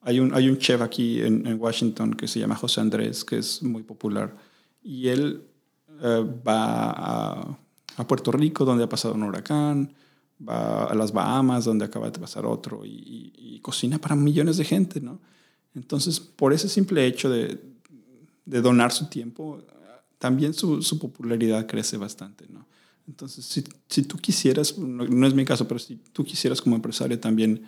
hay 0.02 0.20
un, 0.20 0.34
hay 0.34 0.50
un 0.50 0.58
chef 0.58 0.82
aquí 0.82 1.22
en, 1.22 1.46
en, 1.46 1.60
Washington 1.60 2.13
que 2.13 2.28
se 2.28 2.39
llama 2.39 2.56
José 2.56 2.82
Andrés, 2.82 3.26
que 3.26 3.38
es 3.38 3.62
muy 3.63 3.84
popular, 3.84 4.36
y 4.84 5.08
él 5.08 5.44
uh, 5.99 6.43
va 6.47 7.58
a, 7.97 8.08
Puerto 8.08 8.31
Rico, 8.31 8.65
donde 8.65 8.84
ha 8.84 8.89
pasado 8.89 9.13
un 9.13 9.23
huracán, 9.23 9.93
va 10.47 10.86
a 10.86 10.95
las 10.95 11.12
Bahamas, 11.12 11.65
donde 11.65 11.86
acaba 11.86 12.10
de 12.10 12.19
pasar 12.19 12.45
otro, 12.45 12.81
y, 12.84 13.60
cocina 13.62 13.97
para 13.97 14.15
millones 14.15 14.58
de 14.58 14.63
gente, 14.63 15.01
¿no? 15.01 15.19
Entonces, 15.73 16.19
por 16.19 16.53
ese 16.53 16.69
simple 16.69 17.08
hecho 17.08 17.29
de, 17.29 17.60
donar 18.45 18.91
su 18.91 19.08
tiempo, 19.08 19.63
también 20.19 20.53
su, 20.53 20.99
popularidad 20.99 21.65
crece 21.65 21.97
bastante, 21.97 22.45
¿no? 22.47 22.65
Entonces, 23.08 23.63
si, 23.88 24.03
tú 24.03 24.17
quisieras, 24.17 24.77
no, 24.77 25.27
es 25.27 25.34
mi 25.34 25.45
caso, 25.45 25.67
pero 25.67 25.79
si 25.79 25.95
tú 26.13 26.23
quisieras 26.23 26.62
como 26.62 26.75
empresario 26.75 27.19
también 27.19 27.63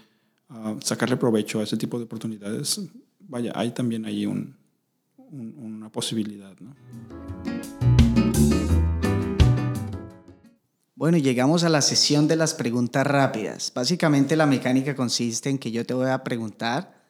ah, 0.50 0.76
sacarle 0.84 1.18
provecho 1.18 1.60
a 1.60 1.64
ese 1.64 1.78
tipo 1.78 1.98
de 1.98 2.06
oportunidades, 2.06 2.82
vaya, 3.28 3.52
hay 3.56 3.72
también 3.72 4.06
ahí 4.06 4.26
un, 4.26 4.56
una 5.32 5.90
posibilidad. 5.90 6.54
¿no? 6.60 7.27
Bueno, 10.98 11.20
llegamos 11.20 11.64
a 11.64 11.70
la 11.70 11.84
sesión 11.84 12.28
de 12.28 12.36
las 12.36 12.56
preguntas 12.56 13.06
rápidas. 13.06 13.72
Básicamente 13.76 14.36
la 14.36 14.48
mecánica 14.48 14.96
consiste 14.96 15.48
en 15.48 15.60
que 15.60 15.70
yo 15.70 15.86
te 15.86 15.94
voy 15.94 16.10
a 16.10 16.24
preguntar 16.24 17.04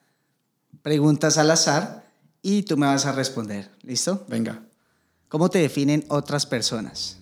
preguntas 0.81 1.37
al 1.37 1.49
azar 1.51 2.03
y 2.41 2.63
tú 2.63 2.75
me 2.75 2.85
vas 2.85 3.05
a 3.05 3.13
responder. 3.13 3.71
¿Listo? 3.83 4.25
Venga. 4.27 4.61
¿Cómo 5.29 5.49
te 5.49 5.59
definen 5.59 6.03
otras 6.09 6.45
personas? 6.45 7.19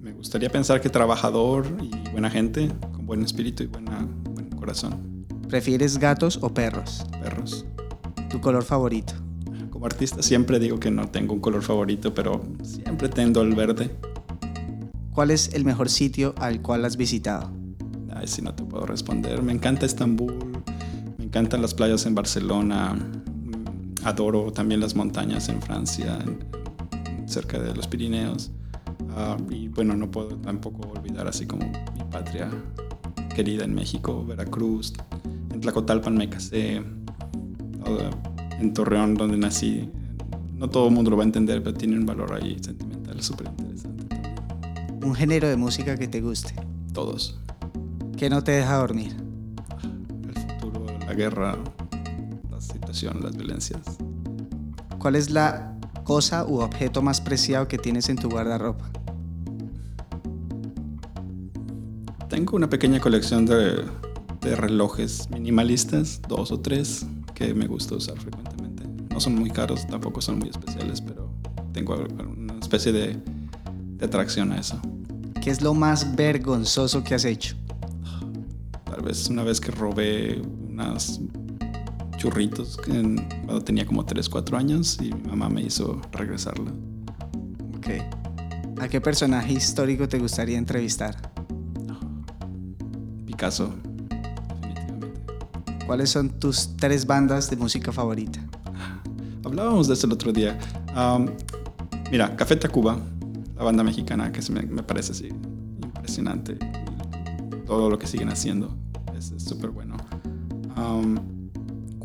Me 0.00 0.12
gustaría 0.12 0.48
pensar 0.48 0.80
que 0.80 0.90
trabajador 0.90 1.66
y 1.82 1.90
buena 2.12 2.30
gente, 2.30 2.70
con 2.92 3.04
buen 3.04 3.24
espíritu 3.24 3.64
y 3.64 3.66
buena, 3.66 4.08
buen 4.30 4.50
corazón. 4.50 5.26
¿Prefieres 5.48 5.98
gatos 5.98 6.38
o 6.40 6.54
perros? 6.54 7.04
Perros. 7.20 7.66
¿Tu 8.30 8.40
color 8.40 8.62
favorito? 8.62 9.12
Como 9.70 9.86
artista 9.86 10.22
siempre 10.22 10.60
digo 10.60 10.78
que 10.78 10.92
no 10.92 11.08
tengo 11.08 11.34
un 11.34 11.40
color 11.40 11.62
favorito, 11.62 12.14
pero 12.14 12.44
siempre 12.62 13.08
tendo 13.08 13.40
al 13.40 13.56
verde. 13.56 13.90
¿Cuál 15.18 15.32
es 15.32 15.52
el 15.52 15.64
mejor 15.64 15.88
sitio 15.88 16.32
al 16.38 16.62
cual 16.62 16.84
has 16.84 16.96
visitado? 16.96 17.50
Ay, 18.14 18.28
si 18.28 18.40
no 18.40 18.54
te 18.54 18.62
puedo 18.62 18.86
responder. 18.86 19.42
Me 19.42 19.52
encanta 19.52 19.84
Estambul, 19.84 20.62
me 21.18 21.24
encantan 21.24 21.60
las 21.60 21.74
playas 21.74 22.06
en 22.06 22.14
Barcelona, 22.14 22.96
adoro 24.04 24.52
también 24.52 24.80
las 24.80 24.94
montañas 24.94 25.48
en 25.48 25.60
Francia, 25.60 26.20
cerca 27.26 27.58
de 27.58 27.74
los 27.74 27.88
Pirineos. 27.88 28.52
Ah, 29.10 29.36
y 29.50 29.66
bueno, 29.66 29.96
no 29.96 30.08
puedo 30.08 30.36
tampoco 30.36 30.88
olvidar 30.88 31.26
así 31.26 31.46
como 31.46 31.66
mi 31.66 32.04
patria 32.12 32.48
querida 33.34 33.64
en 33.64 33.74
México, 33.74 34.24
Veracruz, 34.24 34.92
en 35.52 35.60
Tlacotalpan 35.60 36.16
me 36.16 36.30
casé, 36.30 36.80
en 38.60 38.72
Torreón 38.72 39.14
donde 39.14 39.36
nací. 39.36 39.90
No 40.52 40.70
todo 40.70 40.86
el 40.86 40.94
mundo 40.94 41.10
lo 41.10 41.16
va 41.16 41.24
a 41.24 41.26
entender, 41.26 41.60
pero 41.60 41.76
tiene 41.76 41.98
un 41.98 42.06
valor 42.06 42.34
ahí 42.34 42.56
sentimental 42.62 43.20
súper 43.20 43.48
interesante. 43.48 43.97
¿Un 45.02 45.14
género 45.14 45.48
de 45.48 45.56
música 45.56 45.96
que 45.96 46.08
te 46.08 46.20
guste? 46.20 46.54
Todos. 46.92 47.38
¿Qué 48.16 48.28
no 48.28 48.42
te 48.42 48.52
deja 48.52 48.76
dormir? 48.76 49.16
El 50.26 50.42
futuro, 50.42 50.86
la 51.06 51.14
guerra, 51.14 51.56
la 52.50 52.60
situación, 52.60 53.20
las 53.22 53.36
violencias. 53.36 53.80
¿Cuál 54.98 55.14
es 55.14 55.30
la 55.30 55.78
cosa 56.02 56.44
u 56.44 56.60
objeto 56.60 57.00
más 57.00 57.20
preciado 57.20 57.68
que 57.68 57.78
tienes 57.78 58.08
en 58.08 58.16
tu 58.16 58.28
guardarropa? 58.28 58.90
Tengo 62.28 62.56
una 62.56 62.68
pequeña 62.68 62.98
colección 62.98 63.46
de, 63.46 63.84
de, 64.40 64.56
relojes 64.56 65.30
minimalistas, 65.30 66.20
dos 66.26 66.50
o 66.50 66.58
tres, 66.58 67.06
que 67.34 67.54
me 67.54 67.68
gusta 67.68 67.94
usar 67.94 68.18
frecuentemente. 68.18 68.82
No 69.12 69.20
son 69.20 69.36
muy 69.36 69.50
caros, 69.50 69.86
tampoco 69.86 70.20
son 70.20 70.40
muy 70.40 70.48
especiales, 70.48 71.00
pero 71.00 71.30
tengo 71.72 71.94
una 71.94 72.58
especie 72.58 72.92
de, 72.92 73.16
de 73.98 74.06
atracción 74.06 74.52
a 74.52 74.60
eso. 74.60 74.80
¿Qué 75.42 75.50
es 75.50 75.60
lo 75.60 75.74
más 75.74 76.14
vergonzoso 76.16 77.02
que 77.04 77.14
has 77.14 77.24
hecho? 77.24 77.56
Tal 78.84 79.02
vez 79.02 79.28
una 79.28 79.42
vez 79.42 79.60
que 79.60 79.70
robé 79.70 80.40
unas 80.68 81.20
churritos 82.16 82.76
cuando 82.84 83.62
tenía 83.62 83.86
como 83.86 84.04
3, 84.04 84.28
4 84.28 84.56
años 84.56 84.98
y 85.00 85.12
mi 85.12 85.30
mamá 85.30 85.48
me 85.48 85.62
hizo 85.62 86.00
regresarla. 86.12 86.72
Ok. 87.76 87.86
¿A 88.80 88.88
qué 88.88 89.00
personaje 89.00 89.52
histórico 89.52 90.08
te 90.08 90.18
gustaría 90.18 90.58
entrevistar? 90.58 91.16
Picasso, 93.26 93.72
definitivamente. 94.60 95.86
¿Cuáles 95.86 96.10
son 96.10 96.30
tus 96.38 96.76
tres 96.76 97.06
bandas 97.06 97.50
de 97.50 97.56
música 97.56 97.92
favorita? 97.92 98.40
Hablábamos 99.44 99.88
de 99.88 99.94
eso 99.94 100.06
el 100.06 100.12
otro 100.12 100.32
día. 100.32 100.58
mira, 102.10 102.36
Café 102.36 102.56
Tacuba, 102.56 102.98
la 103.58 103.64
banda 103.64 103.82
mexicana 103.82 104.30
que 104.30 104.40
me, 104.52 104.82
parece 104.82 105.12
así 105.12 105.28
impresionante. 105.28 106.56
Todo 107.66 107.90
lo 107.90 107.98
que 107.98 108.06
siguen 108.06 108.30
haciendo 108.30 108.74
es 109.16 109.34
súper 109.36 109.70
bueno. 109.70 109.96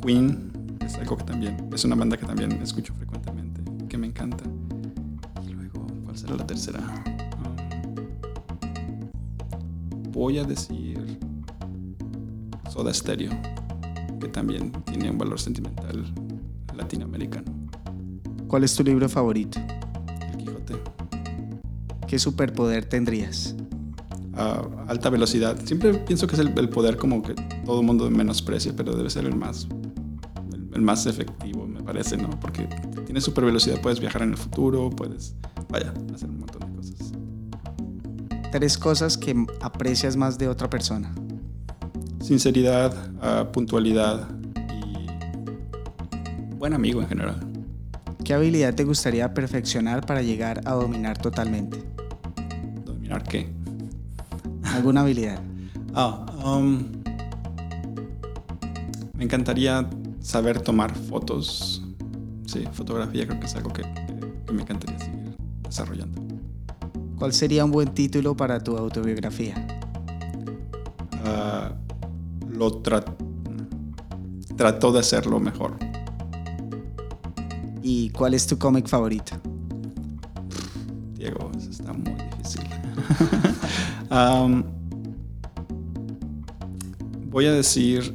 Queen 0.02 0.52
es 0.82 0.96
algo 0.96 1.16
que 1.16 1.24
también 1.24 1.70
es 1.72 1.86
una 1.86 1.96
banda 1.96 2.18
que 2.18 2.26
también 2.26 2.52
escucho 2.54 2.94
frecuentemente, 2.96 3.62
que 3.88 3.98
me 3.98 4.08
encanta. 4.08 4.44
Y 5.48 5.52
luego, 5.52 5.86
¿cuál 6.04 6.18
será 6.18 6.36
la 6.36 6.46
tercera? 6.46 6.82
voy 10.12 10.38
a 10.38 10.44
decir 10.44 11.20
Soda 12.70 12.94
Stereo, 12.94 13.32
que 14.22 14.28
también 14.28 14.72
tiene 14.86 15.10
un 15.10 15.18
valor 15.18 15.40
sentimental 15.40 16.14
latinoamericano. 16.76 17.52
¿Cuál 18.48 18.64
es 18.64 18.76
tu 18.76 18.84
libro 18.84 19.10
favorito? 19.10 19.60
¿Qué 22.14 22.20
superpoder 22.20 22.86
tendrías? 22.86 23.56
alta 24.88 25.10
velocidad. 25.10 25.58
Siempre 25.66 25.96
pienso 25.96 26.28
que 26.28 26.36
es 26.36 26.42
el, 26.42 26.70
poder 26.70 26.96
como 26.96 27.24
que 27.24 27.34
todo 27.66 27.80
el 27.80 27.88
mundo 27.88 28.08
menosprecia, 28.12 28.72
pero 28.78 28.96
debe 28.96 29.10
ser 29.10 29.26
el 29.26 29.36
más, 29.36 29.68
el, 30.52 30.82
más 30.84 31.08
efectivo, 31.08 31.66
me 31.66 31.82
parece, 31.82 32.16
¿no? 32.16 32.30
Porque 32.40 32.70
tienes 33.08 33.24
super 33.24 33.46
velocidad, 33.46 33.82
puedes 33.82 34.00
viajar 34.00 34.22
en 34.22 34.30
el 34.30 34.38
futuro, 34.38 34.92
puedes, 34.92 35.34
vaya, 35.70 35.92
hacer 36.14 36.30
un 36.30 36.42
montón 36.42 36.60
de 36.60 36.78
cosas. 36.78 37.14
Tres 38.52 38.78
cosas 38.78 39.18
que 39.18 39.48
aprecias 39.62 40.16
más 40.16 40.38
de 40.38 40.50
otra 40.50 40.70
persona. 40.70 41.16
Sinceridad, 42.22 42.96
ah, 43.24 43.50
puntualidad 43.52 44.30
y 44.70 45.08
buen 46.58 46.74
amigo 46.74 47.02
en 47.02 47.08
general. 47.08 47.40
¿Qué 48.24 48.36
habilidad 48.36 48.76
te 48.76 48.84
gustaría 48.84 49.34
perfeccionar 49.34 50.06
para 50.06 50.22
llegar 50.22 50.62
a 50.66 50.74
dominar 50.74 51.18
totalmente? 51.18 51.93
¿Alguna 54.74 55.02
habilidad? 55.02 55.40
Ah, 55.94 56.26
um, 56.44 56.84
me 59.16 59.24
encantaría 59.24 59.88
saber 60.20 60.60
tomar 60.62 60.96
fotos. 60.96 61.84
Sí, 62.48 62.64
fotografía 62.74 63.28
creo 63.28 63.40
que 63.40 63.46
es 63.46 63.56
algo 63.56 63.72
que, 63.72 63.84
me 64.52 64.64
encantaría 64.64 64.98
seguir 65.00 65.38
desarrollando. 65.64 66.22
¿Cuál 67.18 67.34
sería 67.34 67.64
un 67.66 67.72
buen 67.72 67.94
título 67.94 68.36
para 68.36 68.60
tu 68.60 68.76
autobiografía? 68.76 69.56
Uh, 71.24 72.58
lo 72.58 72.82
trató 74.58 74.92
de 74.92 75.00
hacerlo 75.00 75.40
mejor. 75.40 75.78
¿Y 77.84 78.10
cuál 78.10 78.34
es 78.34 78.48
tu 78.48 78.58
cómic 78.58 78.88
favorito? 78.88 79.53
Voy 87.32 87.48
a 87.48 87.52
decir 87.52 88.14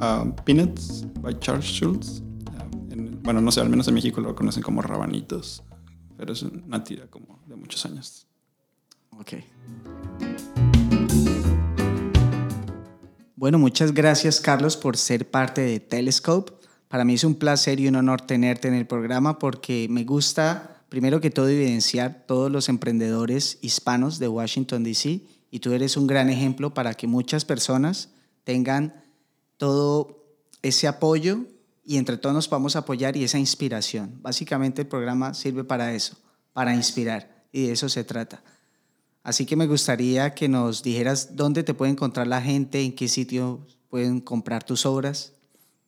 um, 0.00 0.32
Peanuts 0.44 1.06
by 1.20 1.38
Charles 1.38 1.64
Schultz. 1.64 2.22
Bueno, 3.22 3.40
no 3.40 3.52
sé, 3.52 3.60
al 3.60 3.70
menos 3.70 3.86
en 3.86 3.94
México 3.94 4.20
lo 4.20 4.34
conocen 4.34 4.64
como 4.64 4.82
rabanitos, 4.82 5.62
pero 6.16 6.32
es 6.32 6.42
una 6.42 6.82
tira 6.82 7.06
como 7.06 7.38
de 7.46 7.54
muchos 7.54 7.86
años. 7.86 8.26
Ok. 9.12 9.34
Bueno, 13.36 13.60
muchas 13.60 13.94
gracias 13.94 14.40
Carlos 14.40 14.76
por 14.76 14.96
ser 14.96 15.30
parte 15.30 15.60
de 15.60 15.78
Telescope. 15.78 16.52
Para 16.88 17.04
mí 17.04 17.14
es 17.14 17.22
un 17.22 17.36
placer 17.36 17.78
y 17.78 17.86
un 17.86 17.94
honor 17.94 18.22
tenerte 18.22 18.66
en 18.66 18.74
el 18.74 18.88
programa 18.88 19.38
porque 19.38 19.86
me 19.88 20.02
gusta 20.02 20.71
primero 20.92 21.22
que 21.22 21.30
todo, 21.30 21.48
evidenciar 21.48 22.26
todos 22.26 22.52
los 22.52 22.68
emprendedores 22.68 23.56
hispanos 23.62 24.18
de 24.18 24.28
Washington, 24.28 24.84
D.C. 24.84 25.22
Y 25.50 25.60
tú 25.60 25.72
eres 25.72 25.96
un 25.96 26.06
gran 26.06 26.28
ejemplo 26.28 26.74
para 26.74 26.92
que 26.92 27.06
muchas 27.06 27.46
personas 27.46 28.10
tengan 28.44 29.02
todo 29.56 30.22
ese 30.60 30.86
apoyo 30.86 31.46
y 31.82 31.96
entre 31.96 32.18
todos 32.18 32.34
nos 32.34 32.46
podamos 32.46 32.76
apoyar 32.76 33.16
y 33.16 33.24
esa 33.24 33.38
inspiración. 33.38 34.18
Básicamente 34.20 34.82
el 34.82 34.86
programa 34.86 35.32
sirve 35.32 35.64
para 35.64 35.94
eso, 35.94 36.18
para 36.52 36.74
inspirar. 36.74 37.46
Y 37.52 37.68
de 37.68 37.72
eso 37.72 37.88
se 37.88 38.04
trata. 38.04 38.42
Así 39.22 39.46
que 39.46 39.56
me 39.56 39.66
gustaría 39.66 40.34
que 40.34 40.46
nos 40.46 40.82
dijeras 40.82 41.36
dónde 41.36 41.62
te 41.62 41.72
puede 41.72 41.92
encontrar 41.92 42.26
la 42.26 42.42
gente, 42.42 42.82
en 42.82 42.94
qué 42.94 43.08
sitio 43.08 43.66
pueden 43.88 44.20
comprar 44.20 44.62
tus 44.62 44.84
obras. 44.84 45.32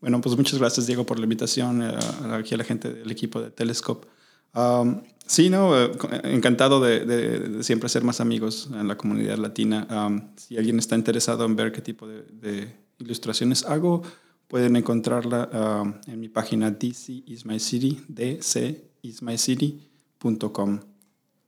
Bueno, 0.01 0.23
pues 0.23 0.35
muchas 0.35 0.59
gracias 0.59 0.87
Diego 0.87 1.05
por 1.05 1.19
la 1.19 1.25
invitación, 1.25 1.83
eh, 1.83 1.95
aquí 2.33 2.55
a 2.55 2.57
la 2.57 2.65
gente 2.65 2.91
del 2.91 3.11
equipo 3.11 3.43
de 3.43 3.51
Telescope. 3.51 4.09
Um, 4.55 5.03
sí, 5.27 5.51
no, 5.51 5.77
eh, 5.77 5.91
encantado 6.25 6.81
de, 6.81 7.63
siempre 7.63 7.89
ser 7.89 8.05
más 8.05 8.21
amigos 8.21 8.71
en 8.73 8.89
la 8.89 8.97
comunidad 8.97 9.39
latina. 9.39 9.87
si 10.37 10.57
alguien 10.57 10.79
está 10.79 10.97
interesado 10.97 11.45
en 11.45 11.57
ver 11.57 11.73
qué 11.73 11.81
tipo 11.81 12.07
de, 12.07 12.75
ilustraciones 12.99 13.65
hago, 13.65 14.03
pueden 14.49 14.77
encontrarla 14.77 15.93
en 16.07 16.21
mi 16.21 16.29
página 16.29 16.71
DC 16.71 17.25
is 17.27 17.45
my 17.45 17.59
city, 17.59 18.03
carmonamedina.com 20.19 20.81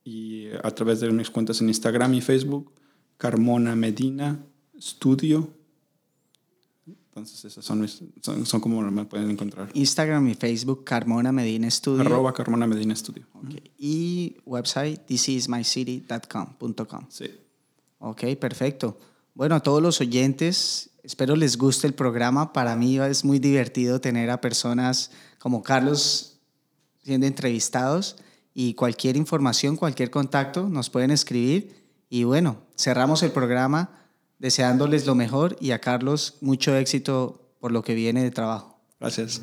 y 0.06 0.48
a 0.62 0.70
través 0.70 1.00
de 1.00 1.10
mis 1.10 1.30
cuentas 1.30 1.60
en 1.60 1.68
Instagram 1.68 2.14
y 2.14 2.20
Facebook, 2.20 2.72
Carmona 3.18 3.74
Medina 3.74 4.38
Studio. 4.78 5.55
Entonces 7.16 7.42
esas 7.46 7.64
son, 7.64 7.80
mis- 7.80 8.02
son, 8.20 8.44
son 8.44 8.60
como 8.60 8.82
me 8.82 9.06
pueden 9.06 9.30
encontrar. 9.30 9.70
Instagram 9.72 10.28
y 10.28 10.34
Facebook, 10.34 10.84
Carmona 10.84 11.32
Medina 11.32 11.70
Studio. 11.70 12.02
Arroba 12.02 12.34
Carmona 12.34 12.66
Medina 12.66 12.94
Studio. 12.94 13.24
Ok. 13.32 13.54
Y 13.78 14.36
website, 14.44 15.00
thisismycity.com. 15.06 17.06
Sí. 17.08 17.30
Ok, 18.00 18.22
perfecto. 18.38 18.98
Bueno, 19.34 19.54
a 19.54 19.60
todos 19.60 19.82
los 19.82 19.98
oyentes, 20.02 20.90
espero 21.02 21.36
les 21.36 21.56
guste 21.56 21.86
el 21.86 21.94
programa. 21.94 22.52
Para 22.52 22.76
mí 22.76 22.98
es 22.98 23.24
muy 23.24 23.38
divertido 23.38 23.98
tener 24.00 24.28
a 24.30 24.40
personas 24.40 25.10
como 25.38 25.62
Carlos 25.62 26.34
siendo 27.02 27.26
entrevistados 27.26 28.16
y 28.52 28.74
cualquier 28.74 29.16
información, 29.16 29.76
cualquier 29.76 30.10
contacto 30.10 30.68
nos 30.68 30.90
pueden 30.90 31.10
escribir. 31.10 31.74
Y 32.10 32.24
bueno, 32.24 32.58
cerramos 32.76 33.22
el 33.22 33.32
programa 33.32 34.05
deseándoles 34.38 35.06
lo 35.06 35.14
mejor 35.14 35.56
y 35.60 35.70
a 35.70 35.80
Carlos 35.80 36.36
mucho 36.40 36.76
éxito 36.76 37.54
por 37.60 37.72
lo 37.72 37.82
que 37.82 37.94
viene 37.94 38.22
de 38.22 38.30
trabajo. 38.30 38.78
Gracias. 39.00 39.42